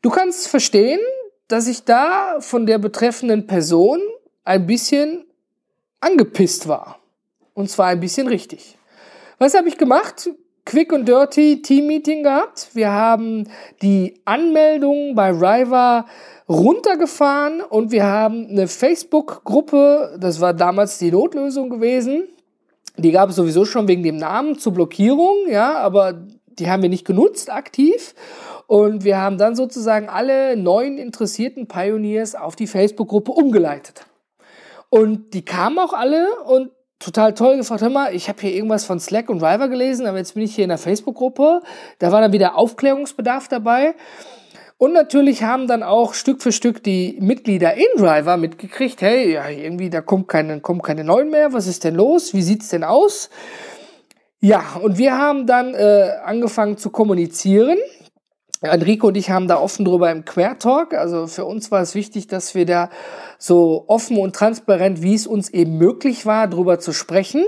Du 0.00 0.10
kannst 0.10 0.48
verstehen, 0.48 1.00
dass 1.48 1.66
ich 1.66 1.84
da 1.84 2.40
von 2.40 2.66
der 2.66 2.78
betreffenden 2.78 3.46
Person 3.46 4.00
ein 4.44 4.66
bisschen 4.66 5.26
angepisst 6.00 6.66
war. 6.66 6.98
Und 7.52 7.70
zwar 7.70 7.88
ein 7.88 8.00
bisschen 8.00 8.26
richtig. 8.26 8.78
Was 9.38 9.54
habe 9.54 9.68
ich 9.68 9.76
gemacht? 9.76 10.30
Quick 10.64 10.92
und 10.92 11.06
Dirty 11.06 11.60
Team 11.60 11.88
Meeting 11.88 12.22
gehabt. 12.22 12.70
Wir 12.72 12.90
haben 12.90 13.50
die 13.82 14.18
Anmeldung 14.24 15.14
bei 15.14 15.30
Riva 15.30 16.06
runtergefahren 16.48 17.60
und 17.62 17.90
wir 17.90 18.04
haben 18.04 18.48
eine 18.48 18.68
Facebook-Gruppe, 18.68 20.16
das 20.20 20.40
war 20.40 20.52
damals 20.52 20.98
die 20.98 21.10
Notlösung 21.10 21.70
gewesen. 21.70 22.28
Die 22.96 23.10
gab 23.10 23.30
es 23.30 23.36
sowieso 23.36 23.64
schon 23.64 23.88
wegen 23.88 24.02
dem 24.02 24.16
Namen 24.16 24.58
zur 24.58 24.72
Blockierung, 24.72 25.48
ja, 25.48 25.74
aber 25.78 26.26
die 26.46 26.70
haben 26.70 26.82
wir 26.82 26.88
nicht 26.88 27.06
genutzt 27.06 27.50
aktiv. 27.50 28.14
Und 28.66 29.04
wir 29.04 29.20
haben 29.20 29.36
dann 29.36 29.56
sozusagen 29.56 30.08
alle 30.08 30.56
neuen 30.56 30.96
interessierten 30.96 31.66
Pioneers 31.66 32.34
auf 32.34 32.56
die 32.56 32.66
Facebook-Gruppe 32.66 33.32
umgeleitet. 33.32 34.06
Und 34.88 35.34
die 35.34 35.44
kamen 35.44 35.78
auch 35.78 35.92
alle 35.92 36.28
und 36.46 36.70
total 36.98 37.34
toll 37.34 37.56
gefragt, 37.56 37.82
hör 37.82 37.90
mal, 37.90 38.14
ich 38.14 38.28
habe 38.28 38.40
hier 38.40 38.54
irgendwas 38.54 38.84
von 38.84 39.00
Slack 39.00 39.28
und 39.28 39.42
River 39.42 39.68
gelesen, 39.68 40.06
aber 40.06 40.18
jetzt 40.18 40.34
bin 40.34 40.44
ich 40.44 40.54
hier 40.54 40.64
in 40.64 40.70
der 40.70 40.78
Facebook-Gruppe. 40.78 41.60
Da 41.98 42.12
war 42.12 42.20
dann 42.20 42.32
wieder 42.32 42.56
Aufklärungsbedarf 42.56 43.48
dabei. 43.48 43.94
Und 44.76 44.92
natürlich 44.92 45.42
haben 45.42 45.68
dann 45.68 45.82
auch 45.82 46.14
Stück 46.14 46.42
für 46.42 46.52
Stück 46.52 46.82
die 46.82 47.16
Mitglieder 47.20 47.74
in 47.74 47.86
Driver 47.96 48.36
mitgekriegt, 48.36 49.00
hey, 49.02 49.32
ja, 49.34 49.48
irgendwie, 49.48 49.88
da 49.88 50.00
kommt 50.00 50.28
keine, 50.28 50.60
kommen 50.60 50.82
keine 50.82 51.04
neuen 51.04 51.30
mehr, 51.30 51.52
was 51.52 51.66
ist 51.66 51.84
denn 51.84 51.94
los, 51.94 52.34
wie 52.34 52.42
sieht's 52.42 52.68
denn 52.68 52.84
aus? 52.84 53.30
Ja, 54.40 54.62
und 54.82 54.98
wir 54.98 55.16
haben 55.16 55.46
dann 55.46 55.74
äh, 55.74 56.10
angefangen 56.24 56.76
zu 56.76 56.90
kommunizieren 56.90 57.78
Enrico 58.64 59.08
und 59.08 59.16
ich 59.16 59.30
haben 59.30 59.48
da 59.48 59.58
offen 59.58 59.84
drüber 59.84 60.10
im 60.10 60.24
Quertalk. 60.24 60.94
Also 60.94 61.26
für 61.26 61.44
uns 61.44 61.70
war 61.70 61.82
es 61.82 61.94
wichtig, 61.94 62.26
dass 62.26 62.54
wir 62.54 62.66
da 62.66 62.90
so 63.38 63.84
offen 63.88 64.16
und 64.16 64.34
transparent, 64.34 65.02
wie 65.02 65.14
es 65.14 65.26
uns 65.26 65.50
eben 65.50 65.78
möglich 65.78 66.26
war, 66.26 66.48
drüber 66.48 66.78
zu 66.78 66.92
sprechen. 66.92 67.44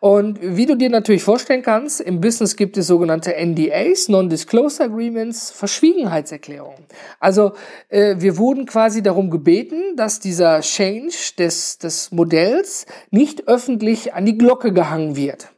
Und 0.00 0.38
wie 0.40 0.66
du 0.66 0.76
dir 0.76 0.90
natürlich 0.90 1.22
vorstellen 1.22 1.62
kannst, 1.62 2.00
im 2.00 2.20
Business 2.20 2.56
gibt 2.56 2.76
es 2.76 2.86
sogenannte 2.86 3.34
NDAs, 3.36 4.08
Non-Disclosure 4.08 4.84
Agreements, 4.84 5.50
Verschwiegenheitserklärungen. 5.50 6.86
Also 7.20 7.52
äh, 7.88 8.16
wir 8.18 8.38
wurden 8.38 8.66
quasi 8.66 9.02
darum 9.02 9.30
gebeten, 9.30 9.96
dass 9.96 10.20
dieser 10.20 10.60
Change 10.60 11.34
des, 11.38 11.78
des 11.78 12.12
Modells 12.12 12.86
nicht 13.10 13.48
öffentlich 13.48 14.14
an 14.14 14.24
die 14.24 14.38
Glocke 14.38 14.72
gehangen 14.72 15.16
wird. 15.16 15.48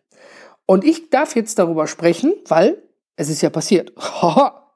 Und 0.67 0.85
ich 0.85 1.09
darf 1.11 1.35
jetzt 1.35 1.59
darüber 1.59 1.87
sprechen, 1.87 2.35
weil 2.47 2.83
es 3.17 3.29
ist 3.29 3.43
ja 3.43 3.51
passiert. 3.51 3.93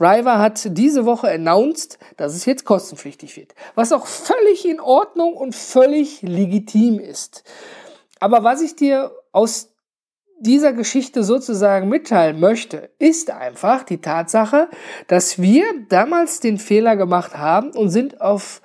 Riva 0.00 0.38
hat 0.38 0.76
diese 0.76 1.04
Woche 1.04 1.30
announced, 1.30 1.98
dass 2.16 2.34
es 2.34 2.44
jetzt 2.44 2.64
kostenpflichtig 2.64 3.36
wird. 3.36 3.54
Was 3.74 3.92
auch 3.92 4.06
völlig 4.06 4.68
in 4.68 4.80
Ordnung 4.80 5.34
und 5.34 5.54
völlig 5.54 6.22
legitim 6.22 6.98
ist. 6.98 7.44
Aber 8.20 8.44
was 8.44 8.62
ich 8.62 8.76
dir 8.76 9.12
aus 9.32 9.74
dieser 10.38 10.72
Geschichte 10.72 11.22
sozusagen 11.22 11.88
mitteilen 11.88 12.40
möchte, 12.40 12.90
ist 12.98 13.30
einfach 13.30 13.82
die 13.82 14.00
Tatsache, 14.00 14.68
dass 15.06 15.40
wir 15.40 15.64
damals 15.88 16.40
den 16.40 16.58
Fehler 16.58 16.96
gemacht 16.96 17.36
haben 17.36 17.70
und 17.70 17.90
sind 17.90 18.20
auf 18.20 18.60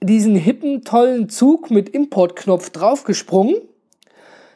diesen 0.00 0.34
hippen, 0.34 0.82
tollen 0.84 1.28
Zug 1.28 1.70
mit 1.70 1.88
Importknopf 1.88 2.70
draufgesprungen, 2.70 3.56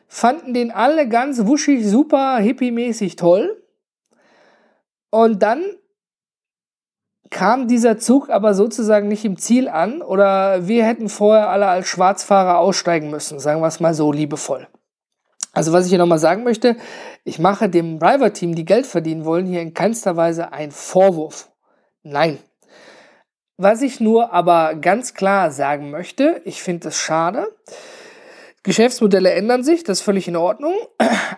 fanden 0.09 0.55
den 0.55 0.71
alle 0.71 1.09
ganz 1.09 1.47
wuschig, 1.47 1.87
super, 1.87 2.37
hippie-mäßig 2.39 3.17
toll. 3.17 3.63
Und 5.11 5.43
dann 5.43 5.65
kam 7.37 7.69
dieser 7.69 7.99
Zug 7.99 8.31
aber 8.31 8.55
sozusagen 8.55 9.09
nicht 9.09 9.27
im 9.27 9.37
Ziel 9.37 9.69
an 9.69 10.01
oder 10.01 10.69
wir 10.69 10.87
hätten 10.87 11.11
vorher 11.11 11.51
alle 11.51 11.67
als 11.67 11.87
Schwarzfahrer 11.87 12.59
aussteigen 12.59 13.11
müssen, 13.11 13.39
sagen 13.39 13.61
wir 13.61 13.67
es 13.67 13.79
mal 13.79 13.93
so 13.93 14.11
liebevoll. 14.11 14.67
Also 15.53 15.71
was 15.75 15.85
ich 15.85 15.91
hier 15.91 15.99
nochmal 15.99 16.19
sagen 16.19 16.45
möchte, 16.45 16.77
ich 17.25 17.39
mache 17.39 17.69
dem 17.69 17.99
Driver-Team, 17.99 18.55
die 18.55 18.65
Geld 18.65 18.87
verdienen 18.87 19.27
wollen, 19.27 19.45
hier 19.45 19.61
in 19.61 19.75
keinster 19.75 20.17
Weise 20.17 20.55
einen 20.55 20.73
Vorwurf. 20.73 21.51
Nein. 22.03 22.39
Was 23.59 23.83
ich 23.83 24.01
nur 24.01 24.33
aber 24.33 24.75
ganz 24.75 25.13
klar 25.13 25.51
sagen 25.51 25.91
möchte, 25.91 26.41
ich 26.47 26.63
finde 26.63 26.89
es 26.89 26.97
schade, 26.97 27.49
Geschäftsmodelle 28.67 29.31
ändern 29.31 29.63
sich, 29.63 29.85
das 29.85 29.99
ist 29.99 30.05
völlig 30.05 30.27
in 30.27 30.35
Ordnung. 30.35 30.75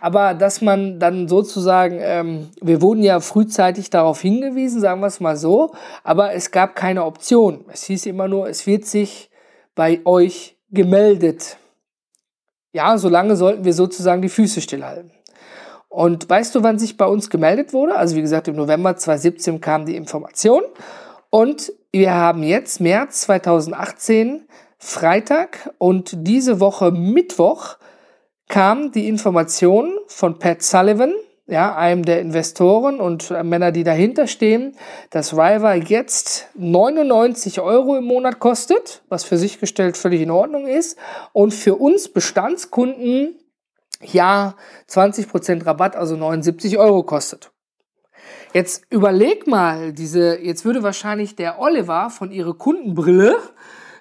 Aber 0.00 0.32
dass 0.32 0.62
man 0.62 0.98
dann 0.98 1.28
sozusagen, 1.28 1.98
ähm, 2.00 2.48
wir 2.62 2.80
wurden 2.80 3.02
ja 3.02 3.20
frühzeitig 3.20 3.90
darauf 3.90 4.22
hingewiesen, 4.22 4.80
sagen 4.80 5.02
wir 5.02 5.08
es 5.08 5.20
mal 5.20 5.36
so, 5.36 5.72
aber 6.04 6.32
es 6.32 6.50
gab 6.50 6.74
keine 6.74 7.04
Option. 7.04 7.66
Es 7.70 7.84
hieß 7.84 8.06
immer 8.06 8.28
nur, 8.28 8.48
es 8.48 8.66
wird 8.66 8.86
sich 8.86 9.30
bei 9.74 10.00
euch 10.06 10.56
gemeldet. 10.70 11.58
Ja, 12.72 12.96
solange 12.96 13.36
sollten 13.36 13.64
wir 13.64 13.74
sozusagen 13.74 14.22
die 14.22 14.30
Füße 14.30 14.62
stillhalten. 14.62 15.10
Und 15.90 16.30
weißt 16.30 16.54
du, 16.54 16.62
wann 16.62 16.78
sich 16.78 16.96
bei 16.96 17.06
uns 17.06 17.28
gemeldet 17.28 17.74
wurde? 17.74 17.96
Also 17.96 18.16
wie 18.16 18.22
gesagt, 18.22 18.48
im 18.48 18.56
November 18.56 18.96
2017 18.96 19.60
kam 19.60 19.84
die 19.84 19.96
Information. 19.96 20.62
Und 21.28 21.72
wir 21.92 22.14
haben 22.14 22.42
jetzt, 22.42 22.80
März 22.80 23.20
2018, 23.22 24.48
Freitag 24.78 25.74
und 25.78 26.26
diese 26.26 26.60
Woche 26.60 26.92
Mittwoch 26.92 27.76
kam 28.48 28.92
die 28.92 29.08
Information 29.08 29.98
von 30.06 30.38
Pat 30.38 30.62
Sullivan, 30.62 31.12
ja, 31.46 31.74
einem 31.74 32.04
der 32.04 32.20
Investoren 32.20 33.00
und 33.00 33.30
Männer, 33.42 33.72
die 33.72 33.82
dahinter 33.82 34.26
stehen, 34.26 34.76
dass 35.10 35.32
Riva 35.32 35.74
jetzt 35.74 36.48
99 36.54 37.60
Euro 37.60 37.96
im 37.96 38.04
Monat 38.04 38.38
kostet, 38.38 39.02
was 39.08 39.24
für 39.24 39.36
sich 39.36 39.58
gestellt 39.58 39.96
völlig 39.96 40.20
in 40.20 40.30
Ordnung 40.30 40.66
ist, 40.66 40.98
und 41.32 41.52
für 41.52 41.76
uns 41.76 42.08
Bestandskunden 42.10 43.36
ja 44.00 44.54
20% 44.88 45.66
Rabatt, 45.66 45.96
also 45.96 46.16
79 46.16 46.78
Euro 46.78 47.02
kostet. 47.02 47.50
Jetzt 48.54 48.84
überleg 48.90 49.46
mal, 49.46 49.92
diese, 49.92 50.38
jetzt 50.38 50.64
würde 50.64 50.82
wahrscheinlich 50.82 51.36
der 51.36 51.60
Oliver 51.60 52.10
von 52.10 52.30
ihrer 52.30 52.54
Kundenbrille 52.54 53.36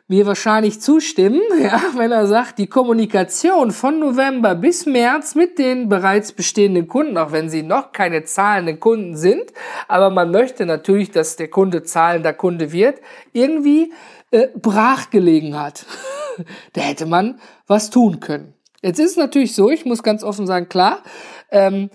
mir 0.08 0.26
wahrscheinlich 0.26 0.82
zustimmen, 0.82 1.42
ja, 1.62 1.82
wenn 1.96 2.12
er 2.12 2.28
sagt, 2.28 2.60
die 2.60 2.68
Kommunikation 2.68 3.72
von 3.72 4.00
November 4.00 4.56
bis 4.56 4.86
März 4.86 5.36
mit 5.36 5.60
den 5.60 5.90
bereits 5.90 6.32
bestehenden 6.32 6.88
Kunden, 6.88 7.18
auch 7.18 7.32
wenn 7.32 7.50
sie 7.50 7.64
noch 7.64 7.92
keine 7.92 8.24
zahlenden 8.24 8.80
Kunden 8.80 9.18
sind, 9.18 9.52
aber 9.88 10.10
man 10.10 10.32
möchte 10.32 10.66
natürlich, 10.66 11.12
dass 11.12 11.36
der 11.36 11.50
Kunde 11.50 11.84
zahlender 11.84 12.34
Kunde 12.34 12.72
wird, 12.72 13.02
irgendwie 13.34 13.92
äh, 14.32 14.48
brach 14.56 15.10
gelegen 15.10 15.60
hat. 15.60 15.86
da 16.74 16.82
hätte 16.82 17.06
man 17.06 17.40
was 17.68 17.90
tun 17.90 18.20
können. 18.20 18.54
Jetzt 18.82 19.00
ist 19.00 19.12
es 19.12 19.18
natürlich 19.18 19.56
so, 19.56 19.70
ich 19.70 19.86
muss 19.86 20.04
ganz 20.04 20.24
offen 20.24 20.48
sagen, 20.48 20.70
klar, 20.70 21.04
ähm, 21.52 21.90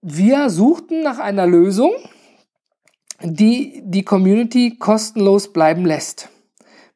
wir 0.00 0.48
suchten 0.48 1.02
nach 1.02 1.18
einer 1.18 1.46
Lösung, 1.46 1.92
die 3.22 3.82
die 3.84 4.04
Community 4.04 4.76
kostenlos 4.78 5.52
bleiben 5.52 5.84
lässt. 5.84 6.28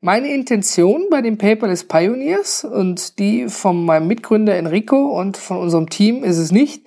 Meine 0.01 0.33
Intention 0.33 1.09
bei 1.11 1.23
den 1.23 1.39
Paperless 1.39 1.83
Pioneers 1.83 2.63
und 2.63 3.19
die 3.19 3.49
von 3.49 3.85
meinem 3.85 4.07
Mitgründer 4.07 4.55
Enrico 4.55 5.19
und 5.19 5.37
von 5.37 5.59
unserem 5.59 5.91
Team 5.91 6.23
ist 6.23 6.39
es 6.39 6.53
nicht. 6.53 6.87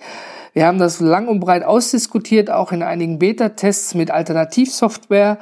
Wir 0.54 0.66
haben 0.66 0.78
das 0.78 0.98
lang 0.98 1.28
und 1.28 1.38
breit 1.40 1.62
ausdiskutiert, 1.62 2.50
auch 2.50 2.72
in 2.72 2.82
einigen 2.82 3.18
Beta-Tests 3.18 3.94
mit 3.94 4.10
Alternativsoftware, 4.10 5.38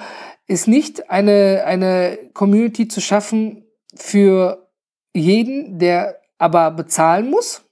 ist 0.48 0.66
nicht 0.66 1.10
eine, 1.10 1.62
eine 1.64 2.18
Community 2.34 2.88
zu 2.88 3.00
schaffen 3.00 3.64
für 3.94 4.68
jeden, 5.14 5.78
der 5.78 6.16
aber 6.38 6.72
bezahlen 6.72 7.30
muss, 7.30 7.62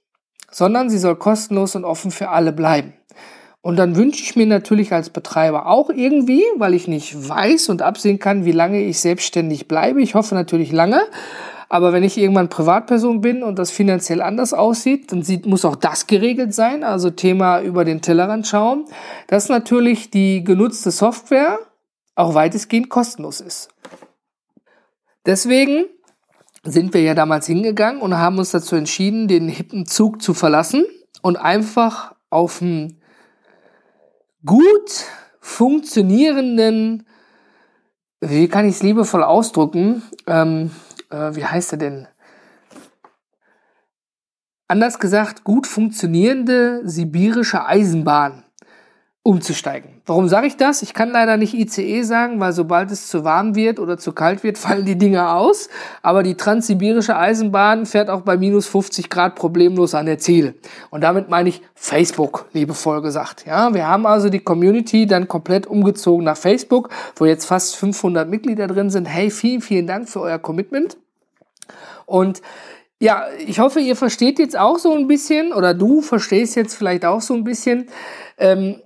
sondern 0.49 0.89
sie 0.89 0.97
soll 0.97 1.17
kostenlos 1.17 1.75
und 1.75 1.83
offen 1.83 2.11
für 2.11 2.29
alle 2.29 2.53
bleiben. 2.53 2.93
Und 3.69 3.75
dann 3.75 3.95
wünsche 3.95 4.23
ich 4.23 4.35
mir 4.35 4.47
natürlich 4.47 4.93
als 4.93 5.11
Betreiber 5.11 5.67
auch 5.67 5.91
irgendwie, 5.91 6.41
weil 6.57 6.73
ich 6.73 6.87
nicht 6.87 7.29
weiß 7.29 7.69
und 7.69 7.83
absehen 7.83 8.17
kann, 8.17 8.43
wie 8.43 8.51
lange 8.51 8.81
ich 8.81 8.99
selbstständig 8.99 9.67
bleibe. 9.67 10.01
Ich 10.01 10.15
hoffe 10.15 10.33
natürlich 10.33 10.71
lange. 10.71 11.03
Aber 11.69 11.93
wenn 11.93 12.01
ich 12.01 12.17
irgendwann 12.17 12.49
Privatperson 12.49 13.21
bin 13.21 13.43
und 13.43 13.59
das 13.59 13.69
finanziell 13.69 14.23
anders 14.23 14.55
aussieht, 14.55 15.11
dann 15.11 15.21
sieht, 15.21 15.45
muss 15.45 15.65
auch 15.65 15.75
das 15.75 16.07
geregelt 16.07 16.51
sein. 16.55 16.83
Also 16.83 17.11
Thema 17.11 17.61
über 17.61 17.85
den 17.85 18.01
Tellerrand 18.01 18.47
schauen, 18.47 18.85
dass 19.27 19.49
natürlich 19.49 20.09
die 20.09 20.43
genutzte 20.43 20.89
Software 20.89 21.59
auch 22.15 22.33
weitestgehend 22.33 22.89
kostenlos 22.89 23.39
ist. 23.39 23.69
Deswegen 25.27 25.85
sind 26.63 26.95
wir 26.95 27.03
ja 27.03 27.13
damals 27.13 27.45
hingegangen 27.45 28.01
und 28.01 28.17
haben 28.17 28.39
uns 28.39 28.49
dazu 28.49 28.75
entschieden, 28.75 29.27
den 29.27 29.47
hippen 29.47 29.85
Zug 29.85 30.23
zu 30.23 30.33
verlassen 30.33 30.85
und 31.21 31.37
einfach 31.37 32.15
auf 32.31 32.61
ein 32.61 32.98
gut 34.45 35.05
funktionierenden 35.39 37.05
wie 38.21 38.49
kann 38.49 38.65
ich 38.65 38.75
es 38.75 38.83
liebevoll 38.83 39.23
ausdrücken? 39.23 40.03
Ähm, 40.27 40.71
äh, 41.09 41.35
wie 41.35 41.45
heißt 41.45 41.73
er 41.73 41.77
denn? 41.77 42.07
Anders 44.67 44.99
gesagt, 44.99 45.43
gut 45.43 45.65
funktionierende 45.65 46.81
sibirische 46.83 47.65
Eisenbahn 47.65 48.43
umzusteigen. 49.21 50.01
Warum 50.05 50.29
sage 50.29 50.47
ich 50.47 50.55
das? 50.55 50.81
Ich 50.81 50.93
kann 50.93 51.11
leider 51.11 51.35
nicht 51.35 51.53
ICE 51.53 52.03
sagen, 52.03 52.39
weil 52.39 52.53
sobald 52.53 52.89
es 52.89 53.09
zu 53.09 53.25
warm 53.25 53.53
wird 53.53 53.77
oder 53.79 53.97
zu 53.97 54.13
kalt 54.13 54.43
wird, 54.43 54.57
fallen 54.57 54.85
die 54.85 54.97
Dinger 54.97 55.35
aus. 55.35 55.69
Aber 56.01 56.23
die 56.23 56.35
transsibirische 56.35 57.17
Eisenbahn 57.17 57.85
fährt 57.85 58.09
auch 58.09 58.21
bei 58.21 58.37
minus 58.37 58.67
50 58.67 59.09
Grad 59.09 59.35
problemlos 59.35 59.93
an 59.93 60.05
der 60.05 60.19
Ziel. 60.19 60.55
Und 60.89 61.01
damit 61.01 61.29
meine 61.29 61.49
ich 61.49 61.61
Facebook, 61.75 62.45
liebevoll 62.53 63.01
gesagt. 63.01 63.45
Ja, 63.45 63.73
wir 63.73 63.87
haben 63.87 64.05
also 64.05 64.29
die 64.29 64.39
Community 64.39 65.05
dann 65.05 65.27
komplett 65.27 65.67
umgezogen 65.67 66.23
nach 66.23 66.37
Facebook, 66.37 66.89
wo 67.17 67.25
jetzt 67.25 67.45
fast 67.45 67.75
500 67.75 68.27
Mitglieder 68.27 68.67
drin 68.67 68.89
sind. 68.89 69.05
Hey, 69.05 69.29
vielen, 69.31 69.61
vielen 69.61 69.85
Dank 69.85 70.07
für 70.07 70.21
euer 70.21 70.39
Commitment. 70.39 70.97
Und 72.05 72.41
ja, 73.01 73.27
ich 73.45 73.59
hoffe, 73.59 73.79
ihr 73.79 73.95
versteht 73.95 74.39
jetzt 74.39 74.57
auch 74.57 74.77
so 74.77 74.93
ein 74.93 75.07
bisschen, 75.07 75.53
oder 75.53 75.73
du 75.73 76.01
verstehst 76.01 76.55
jetzt 76.55 76.75
vielleicht 76.75 77.05
auch 77.05 77.21
so 77.21 77.33
ein 77.33 77.45
bisschen, 77.45 77.87
ähm, 78.37 78.81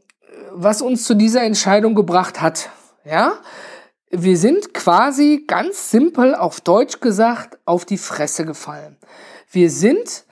was 0.54 0.82
uns 0.82 1.04
zu 1.04 1.16
dieser 1.16 1.44
Entscheidung 1.44 1.96
gebracht 1.96 2.42
hat. 2.42 2.70
Ja, 3.06 3.34
wir 4.10 4.38
sind 4.38 4.74
quasi 4.74 5.44
ganz 5.48 5.90
simpel 5.90 6.36
auf 6.36 6.62
Deutsch 6.62 7.00
gesagt 7.00 7.58
auf 7.66 7.86
die 7.86 7.98
Fresse 7.98 8.46
gefallen. 8.46 8.98
Wir 9.52 9.70
sind, 9.70 10.26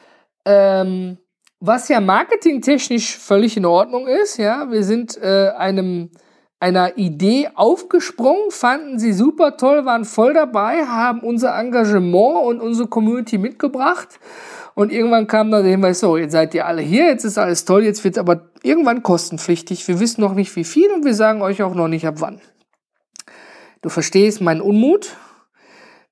ähm, 0.45 1.17
was 1.59 1.89
ja 1.89 1.99
marketingtechnisch 1.99 3.17
völlig 3.17 3.57
in 3.57 3.65
Ordnung 3.65 4.07
ist, 4.07 4.37
ja, 4.37 4.71
wir 4.71 4.83
sind 4.83 5.17
äh, 5.17 5.49
einem 5.57 6.11
einer 6.59 6.95
Idee 6.95 7.49
aufgesprungen, 7.55 8.51
fanden 8.51 8.99
sie 8.99 9.13
super 9.13 9.57
toll, 9.57 9.85
waren 9.85 10.05
voll 10.05 10.35
dabei, 10.35 10.85
haben 10.85 11.21
unser 11.21 11.57
Engagement 11.57 12.45
und 12.45 12.61
unsere 12.61 12.87
Community 12.87 13.39
mitgebracht 13.39 14.19
und 14.75 14.91
irgendwann 14.91 15.27
kam 15.27 15.51
dann 15.51 15.63
der 15.63 15.71
Hinweis, 15.71 15.99
so, 15.99 16.17
jetzt 16.17 16.31
seid 16.31 16.53
ihr 16.53 16.65
alle 16.65 16.81
hier, 16.81 17.07
jetzt 17.07 17.25
ist 17.25 17.37
alles 17.37 17.65
toll, 17.65 17.83
jetzt 17.83 18.03
wird 18.03 18.15
es 18.15 18.19
aber 18.19 18.51
irgendwann 18.63 19.03
kostenpflichtig. 19.03 19.87
Wir 19.87 19.99
wissen 19.99 20.21
noch 20.21 20.33
nicht 20.33 20.55
wie 20.55 20.63
viel 20.63 20.91
und 20.91 21.05
wir 21.05 21.13
sagen 21.13 21.41
euch 21.41 21.61
auch 21.61 21.75
noch 21.75 21.87
nicht 21.87 22.07
ab 22.07 22.15
wann. 22.19 22.41
Du 23.81 23.89
verstehst 23.89 24.41
meinen 24.41 24.61
Unmut. 24.61 25.17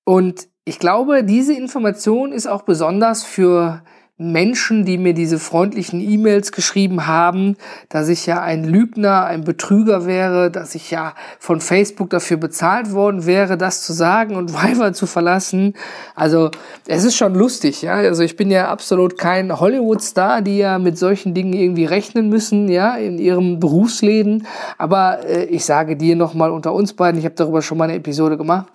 Und 0.04 0.48
ich 0.66 0.80
glaube, 0.80 1.24
diese 1.24 1.54
Information 1.54 2.32
ist 2.32 2.48
auch 2.48 2.64
besonders 2.64 3.24
für 3.24 3.84
Menschen, 4.22 4.84
die 4.84 4.98
mir 4.98 5.14
diese 5.14 5.40
freundlichen 5.40 6.02
E-Mails 6.02 6.52
geschrieben 6.52 7.08
haben, 7.08 7.56
dass 7.88 8.10
ich 8.10 8.26
ja 8.26 8.42
ein 8.42 8.66
Lügner, 8.66 9.24
ein 9.24 9.46
Betrüger 9.46 10.06
wäre, 10.06 10.52
dass 10.52 10.76
ich 10.76 10.92
ja 10.92 11.14
von 11.40 11.62
Facebook 11.62 12.10
dafür 12.10 12.36
bezahlt 12.36 12.92
worden 12.92 13.26
wäre, 13.26 13.58
das 13.58 13.82
zu 13.82 13.94
sagen 13.94 14.36
und 14.36 14.54
Viber 14.62 14.92
zu 14.92 15.08
verlassen. 15.08 15.74
Also 16.16 16.52
es 16.86 17.06
ist 17.06 17.16
schon 17.16 17.34
lustig, 17.34 17.82
ja. 17.82 17.94
Also 17.94 18.22
ich 18.24 18.36
bin 18.36 18.52
ja 18.52 18.68
absolut 18.68 19.18
kein 19.18 19.58
Hollywood-Star, 19.58 20.42
die 20.42 20.58
ja 20.58 20.80
mit 20.80 20.98
solchen 20.98 21.34
Dingen 21.34 21.54
irgendwie 21.54 21.86
rechnen 21.86 22.28
müssen, 22.28 22.68
ja, 22.68 22.98
in 22.98 23.20
ihrem 23.20 23.62
Berufsleben. 23.62 24.46
Aber 24.78 25.26
äh, 25.26 25.46
ich 25.46 25.64
sage 25.64 25.96
dir 25.96 26.18
nochmal 26.18 26.52
unter 26.52 26.74
uns 26.74 26.92
beiden, 26.92 27.20
ich 27.20 27.26
habe 27.26 27.36
darüber 27.36 27.62
schon 27.62 27.78
mal 27.78 27.86
eine 27.86 27.96
Episode 27.96 28.36
gemacht, 28.36 28.68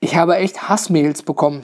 ich 0.00 0.16
habe 0.16 0.34
echt 0.34 0.68
Hassmails 0.68 1.22
bekommen 1.22 1.62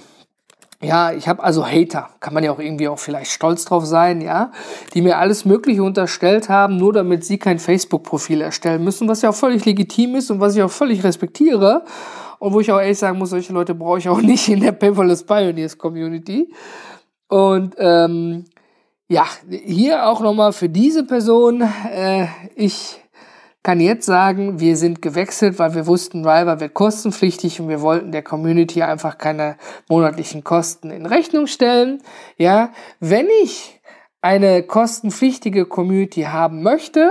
ja, 0.82 1.12
ich 1.12 1.26
habe 1.26 1.42
also 1.42 1.66
Hater, 1.66 2.10
kann 2.20 2.34
man 2.34 2.44
ja 2.44 2.52
auch 2.52 2.58
irgendwie 2.58 2.88
auch 2.88 2.98
vielleicht 2.98 3.30
stolz 3.30 3.64
drauf 3.64 3.86
sein, 3.86 4.20
ja, 4.20 4.52
die 4.92 5.00
mir 5.00 5.18
alles 5.18 5.44
Mögliche 5.44 5.82
unterstellt 5.82 6.48
haben, 6.48 6.76
nur 6.76 6.92
damit 6.92 7.24
sie 7.24 7.38
kein 7.38 7.58
Facebook-Profil 7.58 8.42
erstellen 8.42 8.84
müssen, 8.84 9.08
was 9.08 9.22
ja 9.22 9.30
auch 9.30 9.34
völlig 9.34 9.64
legitim 9.64 10.16
ist 10.16 10.30
und 10.30 10.40
was 10.40 10.54
ich 10.54 10.62
auch 10.62 10.70
völlig 10.70 11.02
respektiere. 11.02 11.84
Und 12.38 12.52
wo 12.52 12.60
ich 12.60 12.70
auch 12.70 12.78
ehrlich 12.78 12.98
sagen 12.98 13.18
muss, 13.18 13.30
solche 13.30 13.54
Leute 13.54 13.74
brauche 13.74 13.98
ich 13.98 14.08
auch 14.08 14.20
nicht 14.22 14.48
in 14.48 14.60
der 14.60 14.72
Paperless 14.72 15.24
Pioneers 15.24 15.78
Community. 15.78 16.52
Und 17.28 17.74
ähm, 17.78 18.44
ja, 19.08 19.24
hier 19.48 20.06
auch 20.06 20.20
nochmal 20.20 20.52
für 20.52 20.68
diese 20.68 21.04
Person, 21.04 21.62
äh, 21.90 22.26
ich 22.54 23.00
kann 23.66 23.80
jetzt 23.80 24.06
sagen, 24.06 24.60
wir 24.60 24.76
sind 24.76 25.02
gewechselt, 25.02 25.58
weil 25.58 25.74
wir 25.74 25.88
wussten, 25.88 26.24
River 26.24 26.60
wird 26.60 26.72
kostenpflichtig 26.72 27.60
und 27.60 27.68
wir 27.68 27.80
wollten 27.80 28.12
der 28.12 28.22
Community 28.22 28.80
einfach 28.82 29.18
keine 29.18 29.56
monatlichen 29.88 30.44
Kosten 30.44 30.92
in 30.92 31.04
Rechnung 31.04 31.48
stellen. 31.48 32.00
Ja, 32.36 32.70
wenn 33.00 33.26
ich 33.42 33.80
eine 34.20 34.62
kostenpflichtige 34.62 35.66
Community 35.66 36.22
haben 36.22 36.62
möchte, 36.62 37.10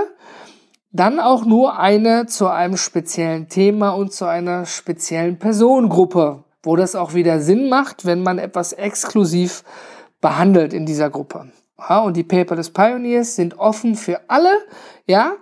dann 0.92 1.20
auch 1.20 1.44
nur 1.44 1.78
eine 1.78 2.24
zu 2.24 2.48
einem 2.48 2.78
speziellen 2.78 3.50
Thema 3.50 3.90
und 3.90 4.14
zu 4.14 4.24
einer 4.24 4.64
speziellen 4.64 5.38
Personengruppe, 5.38 6.44
wo 6.62 6.74
das 6.74 6.96
auch 6.96 7.12
wieder 7.12 7.40
Sinn 7.40 7.68
macht, 7.68 8.06
wenn 8.06 8.22
man 8.22 8.38
etwas 8.38 8.72
exklusiv 8.72 9.62
behandelt 10.22 10.72
in 10.72 10.86
dieser 10.86 11.10
Gruppe. 11.10 11.52
Ja, 11.78 11.98
und 11.98 12.16
die 12.16 12.24
Paper 12.24 12.56
des 12.56 12.70
Pioneers 12.70 13.36
sind 13.36 13.58
offen 13.58 13.96
für 13.96 14.20
alle, 14.28 14.50
ja. 15.06 15.32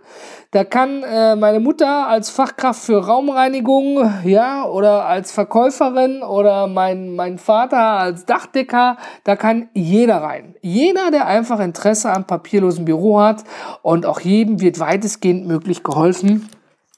Da 0.50 0.64
kann 0.64 1.02
äh, 1.02 1.36
meine 1.36 1.60
Mutter 1.60 2.08
als 2.08 2.30
Fachkraft 2.30 2.82
für 2.82 3.04
Raumreinigung, 3.06 4.10
ja, 4.24 4.64
oder 4.64 5.04
als 5.04 5.30
Verkäuferin 5.30 6.22
oder 6.22 6.66
mein, 6.66 7.14
mein 7.14 7.38
Vater 7.38 7.78
als 7.78 8.24
Dachdecker, 8.24 8.96
da 9.22 9.36
kann 9.36 9.68
jeder 9.74 10.22
rein. 10.22 10.56
Jeder, 10.60 11.12
der 11.12 11.26
einfach 11.26 11.60
Interesse 11.60 12.12
am 12.12 12.24
papierlosen 12.24 12.84
Büro 12.84 13.20
hat 13.20 13.44
und 13.82 14.04
auch 14.04 14.20
jedem 14.20 14.60
wird 14.60 14.80
weitestgehend 14.80 15.46
möglich 15.46 15.84
geholfen. 15.84 16.48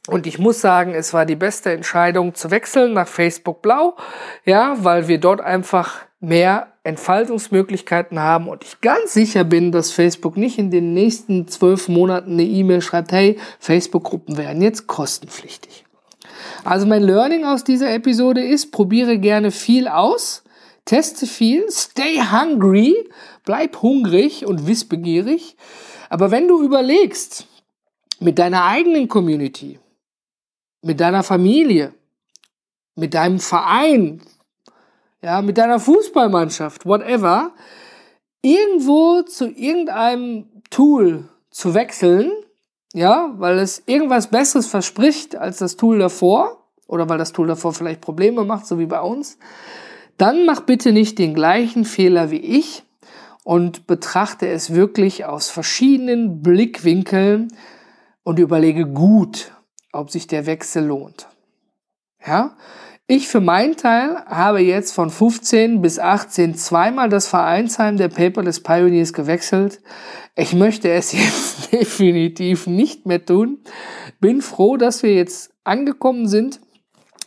Und 0.09 0.27
ich 0.27 0.38
muss 0.38 0.61
sagen, 0.61 0.94
es 0.94 1.12
war 1.12 1.27
die 1.27 1.37
beste 1.37 1.72
Entscheidung 1.72 2.35
zu 2.35 2.51
wechseln 2.51 2.94
nach 2.94 3.09
Facebook 3.09 3.61
Blau, 3.61 3.96
ja, 4.44 4.77
weil 4.79 5.09
wir 5.09 5.18
dort 5.18 5.40
einfach 5.40 6.07
mehr 6.26 6.72
Entfaltungsmöglichkeiten 6.82 8.18
haben 8.18 8.48
und 8.48 8.64
ich 8.64 8.80
ganz 8.80 9.12
sicher 9.12 9.44
bin, 9.44 9.70
dass 9.70 9.92
Facebook 9.92 10.36
nicht 10.36 10.58
in 10.58 10.72
den 10.72 10.92
nächsten 10.92 11.46
zwölf 11.46 11.86
Monaten 11.86 12.32
eine 12.32 12.42
E-Mail 12.42 12.82
schreibt, 12.82 13.12
hey, 13.12 13.38
Facebook-Gruppen 13.60 14.36
werden 14.36 14.60
jetzt 14.60 14.88
kostenpflichtig. 14.88 15.84
Also 16.64 16.84
mein 16.84 17.04
Learning 17.04 17.44
aus 17.44 17.62
dieser 17.62 17.94
Episode 17.94 18.44
ist, 18.44 18.72
probiere 18.72 19.18
gerne 19.18 19.52
viel 19.52 19.86
aus, 19.86 20.42
teste 20.84 21.28
viel, 21.28 21.70
stay 21.70 22.20
hungry, 22.20 23.08
bleib 23.44 23.80
hungrig 23.82 24.46
und 24.46 24.66
wissbegierig. 24.66 25.56
Aber 26.10 26.32
wenn 26.32 26.48
du 26.48 26.60
überlegst, 26.60 27.46
mit 28.18 28.40
deiner 28.40 28.64
eigenen 28.64 29.06
Community, 29.06 29.78
mit 30.82 30.98
deiner 30.98 31.22
Familie, 31.22 31.94
mit 32.96 33.14
deinem 33.14 33.38
Verein, 33.38 34.22
ja, 35.22 35.42
mit 35.42 35.59
deiner 35.59 35.81
Fußballmannschaft, 35.81 36.87
whatever, 36.87 37.52
irgendwo 38.42 39.22
zu 39.22 39.48
irgendeinem 39.48 40.62
Tool 40.70 41.29
zu 41.50 41.74
wechseln, 41.74 42.31
ja, 42.92 43.35
weil 43.38 43.59
es 43.59 43.83
irgendwas 43.87 44.29
Besseres 44.29 44.66
verspricht 44.66 45.37
als 45.37 45.59
das 45.59 45.76
Tool 45.76 45.98
davor 45.98 46.64
oder 46.87 47.09
weil 47.09 47.18
das 47.18 47.33
Tool 47.33 47.46
davor 47.46 47.72
vielleicht 47.72 48.00
Probleme 48.00 48.44
macht, 48.44 48.66
so 48.66 48.79
wie 48.79 48.87
bei 48.87 49.00
uns, 49.00 49.38
dann 50.16 50.46
mach 50.46 50.61
bitte 50.61 50.92
nicht 50.92 51.18
den 51.18 51.35
gleichen 51.35 51.85
Fehler 51.85 52.31
wie 52.31 52.40
ich 52.40 52.85
und 53.44 53.87
betrachte 53.87 54.48
es 54.48 54.74
wirklich 54.74 55.24
aus 55.24 55.50
verschiedenen 55.50 56.42
Blickwinkeln 56.42 57.52
und 58.22 58.38
überlege 58.38 58.87
gut, 58.87 59.52
ob 59.92 60.11
sich 60.11 60.26
der 60.26 60.46
Wechsel 60.46 60.87
lohnt. 60.87 61.29
Ja, 62.26 62.57
ich 63.08 63.28
für 63.28 63.40
meinen 63.40 63.76
Teil 63.76 64.24
habe 64.26 64.60
jetzt 64.60 64.92
von 64.92 65.10
15 65.10 65.80
bis 65.80 65.98
18 65.98 66.56
zweimal 66.56 67.08
das 67.08 67.28
Vereinsheim 67.28 67.96
der 67.96 68.08
Paperless 68.08 68.60
Pioneers 68.60 69.12
gewechselt. 69.12 69.80
Ich 70.34 70.52
möchte 70.54 70.90
es 70.90 71.12
jetzt 71.12 71.72
definitiv 71.72 72.66
nicht 72.66 73.06
mehr 73.06 73.24
tun. 73.24 73.58
Bin 74.20 74.42
froh, 74.42 74.76
dass 74.76 75.02
wir 75.02 75.14
jetzt 75.14 75.52
angekommen 75.62 76.26
sind 76.26 76.60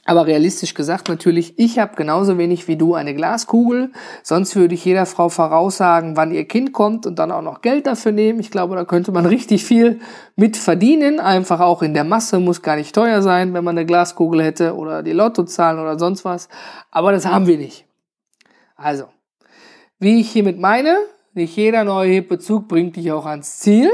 aber 0.09 0.25
realistisch 0.25 0.73
gesagt 0.73 1.07
natürlich, 1.07 1.59
ich 1.59 1.77
habe 1.77 1.95
genauso 1.95 2.39
wenig 2.39 2.67
wie 2.67 2.77
du 2.77 2.95
eine 2.95 3.13
Glaskugel. 3.13 3.91
Sonst 4.23 4.55
würde 4.55 4.73
ich 4.73 4.83
jeder 4.83 5.05
Frau 5.05 5.29
voraussagen, 5.29 6.17
wann 6.17 6.31
ihr 6.31 6.45
Kind 6.45 6.73
kommt 6.73 7.05
und 7.05 7.19
dann 7.19 7.31
auch 7.31 7.43
noch 7.43 7.61
Geld 7.61 7.85
dafür 7.85 8.11
nehmen. 8.11 8.39
Ich 8.39 8.49
glaube, 8.49 8.75
da 8.75 8.85
könnte 8.85 9.11
man 9.11 9.25
richtig 9.27 9.63
viel 9.63 9.99
mit 10.35 10.57
verdienen. 10.57 11.19
Einfach 11.19 11.59
auch 11.59 11.83
in 11.83 11.93
der 11.93 12.05
Masse 12.05 12.39
muss 12.39 12.63
gar 12.63 12.75
nicht 12.75 12.95
teuer 12.95 13.21
sein, 13.21 13.53
wenn 13.53 13.63
man 13.63 13.77
eine 13.77 13.85
Glaskugel 13.85 14.43
hätte 14.43 14.75
oder 14.75 15.03
die 15.03 15.11
Lottozahlen 15.11 15.79
oder 15.79 15.99
sonst 15.99 16.25
was. 16.25 16.49
Aber 16.89 17.11
das 17.11 17.27
haben 17.27 17.45
wir 17.45 17.59
nicht. 17.59 17.85
Also, 18.75 19.09
wie 19.99 20.21
ich 20.21 20.31
hiermit 20.31 20.57
meine, 20.57 20.97
nicht 21.35 21.55
jeder 21.55 21.83
neue 21.83 22.13
Hippezug 22.13 22.67
bringt 22.67 22.95
dich 22.95 23.11
auch 23.11 23.27
ans 23.27 23.59
Ziel. 23.59 23.91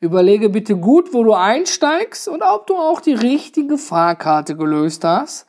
Überlege 0.00 0.48
bitte 0.48 0.76
gut, 0.76 1.12
wo 1.12 1.24
du 1.24 1.32
einsteigst 1.32 2.28
und 2.28 2.42
ob 2.42 2.68
du 2.68 2.76
auch 2.76 3.00
die 3.00 3.14
richtige 3.14 3.78
Fahrkarte 3.78 4.56
gelöst 4.56 5.02
hast. 5.02 5.46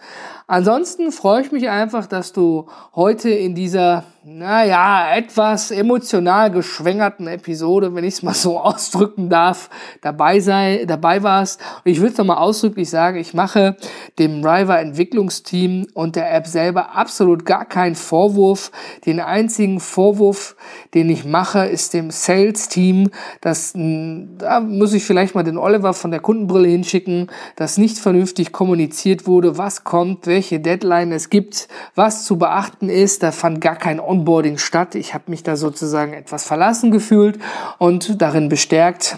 Ansonsten 0.51 1.11
freue 1.11 1.43
ich 1.43 1.51
mich 1.51 1.69
einfach, 1.69 2.07
dass 2.07 2.33
du 2.33 2.65
heute 2.95 3.29
in 3.29 3.53
dieser 3.53 4.03
naja, 4.25 5.15
etwas 5.15 5.71
emotional 5.71 6.51
geschwängerten 6.51 7.27
Episode, 7.27 7.95
wenn 7.95 8.03
ich 8.03 8.15
es 8.15 8.23
mal 8.23 8.33
so 8.33 8.59
ausdrücken 8.59 9.29
darf, 9.29 9.69
dabei 10.01 10.39
sei, 10.39 10.85
dabei 10.85 11.23
warst. 11.23 11.61
Und 11.83 11.91
ich 11.91 11.99
würde 11.99 12.11
es 12.11 12.17
nochmal 12.17 12.37
ausdrücklich 12.37 12.89
sagen, 12.89 13.17
ich 13.17 13.33
mache 13.33 13.77
dem 14.19 14.45
River 14.45 14.79
Entwicklungsteam 14.79 15.87
und 15.93 16.15
der 16.15 16.33
App 16.33 16.47
selber 16.47 16.95
absolut 16.95 17.45
gar 17.45 17.65
keinen 17.65 17.95
Vorwurf. 17.95 18.71
Den 19.05 19.21
einzigen 19.21 19.79
Vorwurf, 19.79 20.55
den 20.93 21.09
ich 21.09 21.23
mache, 21.23 21.65
ist 21.65 21.93
dem 21.93 22.11
Sales-Team, 22.11 23.11
das, 23.39 23.73
da 23.73 24.59
muss 24.59 24.93
ich 24.93 25.05
vielleicht 25.05 25.33
mal 25.33 25.43
den 25.43 25.57
Oliver 25.57 25.93
von 25.93 26.11
der 26.11 26.19
Kundenbrille 26.19 26.67
hinschicken, 26.67 27.31
dass 27.55 27.77
nicht 27.77 27.97
vernünftig 27.97 28.51
kommuniziert 28.51 29.27
wurde, 29.27 29.57
was 29.57 29.85
kommt, 29.85 30.27
welche 30.39 30.61
Deadline 30.61 31.11
es 31.11 31.29
gibt, 31.29 31.67
was 31.95 32.23
zu 32.23 32.37
beachten 32.37 32.87
ist. 32.87 33.23
Da 33.23 33.33
fand 33.33 33.59
gar 33.59 33.75
kein 33.75 33.99
Onboarding 33.99 34.57
statt. 34.57 34.95
Ich 34.95 35.13
habe 35.13 35.25
mich 35.27 35.43
da 35.43 35.57
sozusagen 35.57 36.13
etwas 36.13 36.45
verlassen 36.45 36.91
gefühlt 36.91 37.39
und 37.77 38.21
darin 38.21 38.47
bestärkt, 38.47 39.17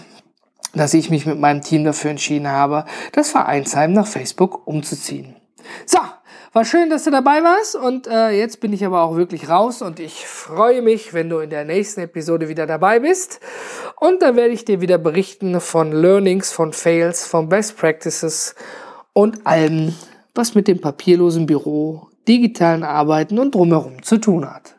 dass 0.74 0.94
ich 0.94 1.10
mich 1.10 1.24
mit 1.24 1.38
meinem 1.38 1.62
Team 1.62 1.84
dafür 1.84 2.10
entschieden 2.10 2.48
habe, 2.48 2.86
das 3.12 3.30
Vereinsheim 3.30 3.92
nach 3.92 4.08
Facebook 4.08 4.66
umzuziehen. 4.66 5.36
So, 5.86 5.98
war 6.52 6.64
schön, 6.64 6.90
dass 6.90 7.04
du 7.04 7.12
dabei 7.12 7.44
warst 7.44 7.76
und 7.76 8.08
äh, 8.08 8.30
jetzt 8.30 8.58
bin 8.58 8.72
ich 8.72 8.84
aber 8.84 9.02
auch 9.02 9.14
wirklich 9.14 9.48
raus 9.48 9.80
und 9.80 10.00
ich 10.00 10.26
freue 10.26 10.82
mich, 10.82 11.14
wenn 11.14 11.30
du 11.30 11.38
in 11.38 11.50
der 11.50 11.64
nächsten 11.64 12.00
Episode 12.00 12.48
wieder 12.48 12.66
dabei 12.66 12.98
bist. 12.98 13.38
Und 14.00 14.22
dann 14.22 14.34
werde 14.34 14.54
ich 14.54 14.64
dir 14.64 14.80
wieder 14.80 14.98
berichten 14.98 15.60
von 15.60 15.92
Learnings, 15.92 16.50
von 16.50 16.72
Fails, 16.72 17.24
von 17.24 17.48
Best 17.48 17.76
Practices 17.76 18.56
und 19.12 19.46
allem, 19.46 19.94
was 20.34 20.54
mit 20.54 20.68
dem 20.68 20.80
papierlosen 20.80 21.46
Büro, 21.46 22.08
digitalen 22.26 22.84
Arbeiten 22.84 23.38
und 23.38 23.54
drumherum 23.54 24.02
zu 24.02 24.18
tun 24.18 24.46
hat. 24.46 24.76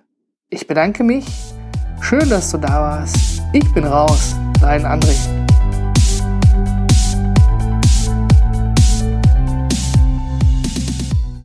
Ich 0.49 0.67
bedanke 0.67 1.03
mich. 1.03 1.25
Schön, 2.01 2.29
dass 2.29 2.51
du 2.51 2.57
da 2.57 2.69
warst. 2.69 3.41
Ich 3.53 3.71
bin 3.73 3.85
raus. 3.85 4.35
Dein 4.59 4.85
André. 4.85 5.52